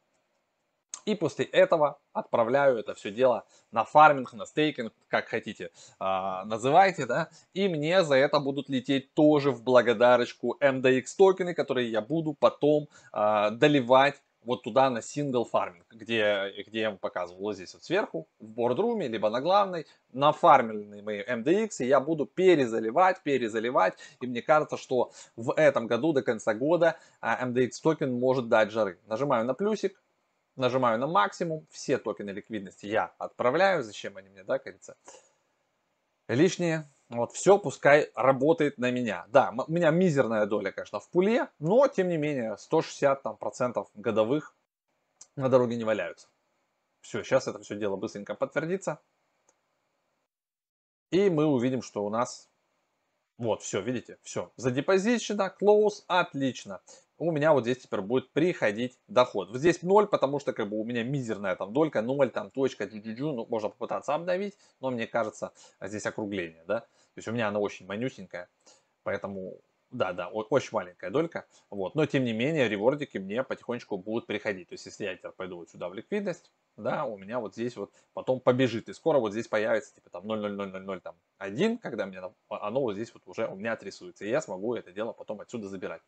И 1.04 1.14
после 1.14 1.44
этого 1.44 1.98
отправляю 2.12 2.78
это 2.78 2.94
все 2.94 3.10
дело 3.10 3.44
на 3.72 3.84
фарминг, 3.84 4.32
на 4.32 4.46
стейкинг, 4.46 4.92
как 5.08 5.28
хотите 5.28 5.70
а, 5.98 6.44
называйте, 6.44 7.06
да. 7.06 7.28
И 7.52 7.68
мне 7.68 8.02
за 8.04 8.16
это 8.16 8.40
будут 8.40 8.68
лететь 8.68 9.12
тоже 9.14 9.50
в 9.50 9.62
благодарочку 9.62 10.56
MDX 10.60 11.04
токены, 11.16 11.54
которые 11.54 11.90
я 11.90 12.00
буду 12.00 12.34
потом 12.34 12.88
а, 13.12 13.50
доливать 13.50 14.16
вот 14.44 14.62
туда 14.62 14.90
на 14.90 15.02
сингл 15.02 15.44
фарминг, 15.44 15.86
где, 15.90 16.52
где 16.66 16.80
я 16.80 16.90
вам 16.90 16.98
показывал 16.98 17.40
вот 17.40 17.56
здесь 17.56 17.72
вот 17.74 17.82
сверху, 17.82 18.28
в 18.38 18.44
бордруме, 18.44 19.08
либо 19.08 19.30
на 19.30 19.40
главной, 19.40 19.86
на 20.12 20.32
фармильные 20.32 21.02
мои 21.02 21.22
MDX, 21.22 21.76
и 21.80 21.86
я 21.86 22.00
буду 22.00 22.26
перезаливать, 22.26 23.22
перезаливать, 23.22 23.94
и 24.20 24.26
мне 24.26 24.42
кажется, 24.42 24.76
что 24.76 25.12
в 25.36 25.52
этом 25.54 25.86
году, 25.86 26.12
до 26.12 26.22
конца 26.22 26.54
года, 26.54 26.98
MDX 27.22 27.70
токен 27.82 28.12
может 28.12 28.48
дать 28.48 28.70
жары. 28.70 28.98
Нажимаю 29.06 29.44
на 29.46 29.54
плюсик, 29.54 29.98
Нажимаю 30.56 30.98
на 31.00 31.08
максимум, 31.08 31.66
все 31.70 31.98
токены 31.98 32.30
ликвидности 32.30 32.86
я 32.86 33.12
отправляю, 33.18 33.82
зачем 33.82 34.16
они 34.16 34.28
мне, 34.28 34.44
да, 34.44 34.60
кажется. 34.60 34.96
Лишние, 36.28 36.88
вот 37.08 37.32
все 37.32 37.58
пускай 37.58 38.10
работает 38.14 38.78
на 38.78 38.90
меня. 38.92 39.26
Да, 39.28 39.52
у 39.66 39.70
меня 39.70 39.90
мизерная 39.90 40.46
доля, 40.46 40.70
конечно, 40.70 41.00
в 41.00 41.10
пуле, 41.10 41.48
но 41.58 41.88
тем 41.88 42.08
не 42.08 42.16
менее 42.16 42.56
160 42.56 43.22
там, 43.22 43.36
процентов 43.36 43.88
годовых 43.94 44.56
на 45.34 45.48
дороге 45.48 45.76
не 45.76 45.84
валяются. 45.84 46.28
Все, 47.00 47.24
сейчас 47.24 47.48
это 47.48 47.58
все 47.58 47.76
дело 47.76 47.96
быстренько 47.96 48.34
подтвердится. 48.34 49.00
И 51.10 51.30
мы 51.30 51.46
увидим, 51.46 51.82
что 51.82 52.04
у 52.04 52.10
нас 52.10 52.48
вот, 53.38 53.62
все, 53.62 53.80
видите, 53.80 54.18
все. 54.22 54.52
Задепозичено, 54.56 55.54
close, 55.60 56.04
отлично 56.06 56.80
у 57.18 57.30
меня 57.30 57.52
вот 57.52 57.64
здесь 57.64 57.78
теперь 57.78 58.00
будет 58.00 58.30
приходить 58.32 58.98
доход. 59.08 59.50
Вот 59.50 59.58
здесь 59.58 59.82
0, 59.82 60.06
потому 60.06 60.40
что 60.40 60.52
как 60.52 60.68
бы 60.68 60.78
у 60.78 60.84
меня 60.84 61.04
мизерная 61.04 61.56
там 61.56 61.72
долька, 61.72 62.02
0, 62.02 62.30
там 62.30 62.50
точка, 62.50 62.84
джу-джу-джу, 62.84 63.32
ну 63.32 63.46
можно 63.48 63.68
попытаться 63.68 64.14
обновить, 64.14 64.56
но 64.80 64.90
мне 64.90 65.06
кажется 65.06 65.52
здесь 65.80 66.06
округление, 66.06 66.64
да. 66.66 66.80
То 66.80 67.18
есть 67.18 67.28
у 67.28 67.32
меня 67.32 67.48
она 67.48 67.60
очень 67.60 67.86
манюсенькая, 67.86 68.48
поэтому 69.04 69.60
да, 69.94 70.12
да, 70.12 70.28
очень 70.28 70.70
маленькая 70.72 71.10
долька, 71.10 71.46
вот, 71.70 71.94
но 71.94 72.04
тем 72.04 72.24
не 72.24 72.32
менее 72.32 72.68
ревордики 72.68 73.18
мне 73.18 73.44
потихонечку 73.44 73.96
будут 73.96 74.26
приходить. 74.26 74.68
То 74.68 74.72
есть 74.74 74.86
если 74.86 75.04
я 75.04 75.14
теперь 75.14 75.30
пойду 75.30 75.58
вот 75.58 75.70
сюда 75.70 75.88
в 75.88 75.94
ликвидность, 75.94 76.50
да, 76.76 77.04
у 77.04 77.16
меня 77.16 77.38
вот 77.38 77.54
здесь 77.54 77.76
вот 77.76 77.92
потом 78.12 78.40
побежит, 78.40 78.88
и 78.88 78.92
скоро 78.92 79.20
вот 79.20 79.30
здесь 79.30 79.46
появится 79.46 79.94
типа 79.94 80.10
там 80.10 80.26
0,0000 80.28 81.00
там 81.00 81.14
1, 81.38 81.78
когда 81.78 82.06
мне 82.06 82.20
оно 82.48 82.80
вот 82.80 82.94
здесь 82.94 83.14
вот 83.14 83.22
уже 83.26 83.46
у 83.46 83.54
меня 83.54 83.74
отрисуется, 83.74 84.24
и 84.24 84.30
я 84.30 84.40
смогу 84.40 84.74
это 84.74 84.90
дело 84.90 85.12
потом 85.12 85.40
отсюда 85.40 85.68
забирать. 85.68 86.02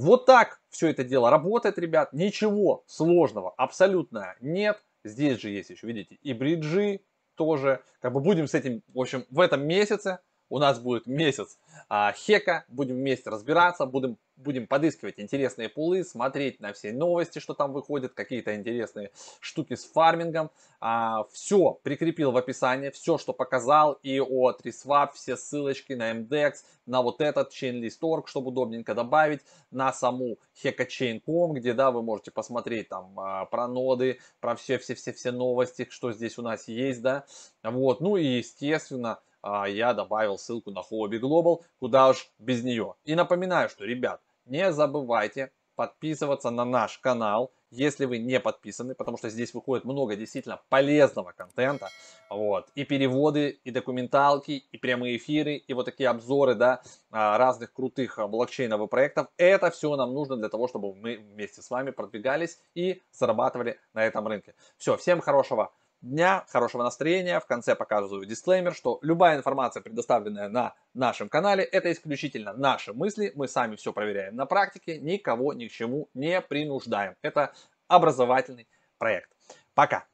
Вот 0.00 0.26
так 0.26 0.60
все 0.68 0.90
это 0.90 1.02
дело 1.02 1.28
работает, 1.28 1.76
ребят. 1.76 2.12
Ничего 2.12 2.84
сложного 2.86 3.50
абсолютно 3.56 4.36
нет. 4.40 4.80
Здесь 5.02 5.40
же 5.40 5.50
есть 5.50 5.70
еще, 5.70 5.88
видите, 5.88 6.18
и 6.22 6.32
бриджи 6.32 7.00
тоже. 7.34 7.82
Как 8.00 8.12
бы 8.12 8.20
будем 8.20 8.46
с 8.46 8.54
этим, 8.54 8.82
в 8.94 9.00
общем, 9.00 9.26
в 9.28 9.40
этом 9.40 9.66
месяце 9.66 10.20
у 10.50 10.58
нас 10.58 10.78
будет 10.78 11.06
месяц 11.06 11.58
а, 11.88 12.12
хека, 12.12 12.64
будем 12.68 12.96
вместе 12.96 13.30
разбираться, 13.30 13.86
будем, 13.86 14.18
будем 14.36 14.66
подыскивать 14.66 15.18
интересные 15.18 15.68
пулы, 15.68 16.04
смотреть 16.04 16.60
на 16.60 16.72
все 16.72 16.92
новости, 16.92 17.38
что 17.38 17.54
там 17.54 17.72
выходят, 17.72 18.12
какие-то 18.14 18.54
интересные 18.54 19.10
штуки 19.40 19.74
с 19.74 19.84
фармингом. 19.84 20.50
А, 20.80 21.24
все 21.32 21.78
прикрепил 21.82 22.30
в 22.30 22.36
описании, 22.36 22.90
все, 22.90 23.18
что 23.18 23.32
показал, 23.32 23.92
и 24.02 24.20
о 24.20 24.52
3swap, 24.52 25.12
все 25.14 25.36
ссылочки 25.36 25.92
на 25.92 26.12
MDEX, 26.12 26.54
на 26.86 27.02
вот 27.02 27.20
этот 27.20 27.52
Chainlist.org, 27.52 28.28
чтобы 28.28 28.48
удобненько 28.48 28.94
добавить, 28.94 29.40
на 29.70 29.92
саму 29.92 30.38
HekaChain.com, 30.62 31.54
где, 31.54 31.74
да, 31.74 31.90
вы 31.90 32.02
можете 32.02 32.30
посмотреть 32.30 32.88
там 32.88 33.18
а, 33.18 33.44
про 33.46 33.66
ноды, 33.66 34.18
про 34.40 34.56
все-все-все-все 34.56 35.32
новости, 35.32 35.86
что 35.90 36.12
здесь 36.12 36.38
у 36.38 36.42
нас 36.42 36.68
есть, 36.68 37.02
да, 37.02 37.24
вот, 37.62 38.00
ну 38.00 38.16
и, 38.16 38.24
естественно, 38.24 39.18
я 39.42 39.94
добавил 39.94 40.38
ссылку 40.38 40.70
на 40.70 40.80
Hobby 40.80 41.20
Global, 41.20 41.62
куда 41.78 42.08
уж 42.08 42.30
без 42.38 42.62
нее. 42.62 42.94
И 43.04 43.14
напоминаю, 43.14 43.68
что, 43.68 43.84
ребят, 43.84 44.20
не 44.44 44.72
забывайте 44.72 45.52
подписываться 45.78 46.50
на 46.50 46.64
наш 46.64 46.98
канал, 46.98 47.52
если 47.70 48.04
вы 48.04 48.18
не 48.18 48.40
подписаны, 48.40 48.96
потому 48.96 49.16
что 49.16 49.30
здесь 49.30 49.54
выходит 49.54 49.84
много 49.84 50.16
действительно 50.16 50.60
полезного 50.68 51.30
контента, 51.30 51.88
вот, 52.30 52.66
и 52.74 52.84
переводы, 52.84 53.60
и 53.62 53.70
документалки, 53.70 54.64
и 54.72 54.76
прямые 54.76 55.18
эфиры, 55.18 55.54
и 55.54 55.74
вот 55.74 55.84
такие 55.84 56.08
обзоры, 56.08 56.56
да, 56.56 56.82
а, 57.12 57.38
разных 57.38 57.72
крутых 57.72 58.18
блокчейновых 58.28 58.90
проектов. 58.90 59.28
Это 59.36 59.70
все 59.70 59.94
нам 59.94 60.14
нужно 60.14 60.36
для 60.36 60.48
того, 60.48 60.66
чтобы 60.66 60.94
мы 60.96 61.16
вместе 61.16 61.62
с 61.62 61.70
вами 61.70 61.90
продвигались 61.90 62.58
и 62.74 63.00
зарабатывали 63.12 63.78
на 63.92 64.04
этом 64.04 64.26
рынке. 64.26 64.54
Все, 64.78 64.96
всем 64.96 65.20
хорошего 65.20 65.70
дня, 66.00 66.44
хорошего 66.48 66.82
настроения. 66.82 67.40
В 67.40 67.46
конце 67.46 67.74
показываю 67.74 68.26
дисклеймер, 68.26 68.74
что 68.74 68.98
любая 69.02 69.36
информация, 69.36 69.82
предоставленная 69.82 70.48
на 70.48 70.74
нашем 70.94 71.28
канале, 71.28 71.64
это 71.64 71.92
исключительно 71.92 72.52
наши 72.52 72.92
мысли. 72.92 73.32
Мы 73.34 73.48
сами 73.48 73.76
все 73.76 73.92
проверяем 73.92 74.36
на 74.36 74.46
практике, 74.46 74.98
никого 74.98 75.52
ни 75.52 75.68
к 75.68 75.72
чему 75.72 76.08
не 76.14 76.40
принуждаем. 76.40 77.14
Это 77.22 77.52
образовательный 77.86 78.68
проект. 78.98 79.30
Пока! 79.74 80.07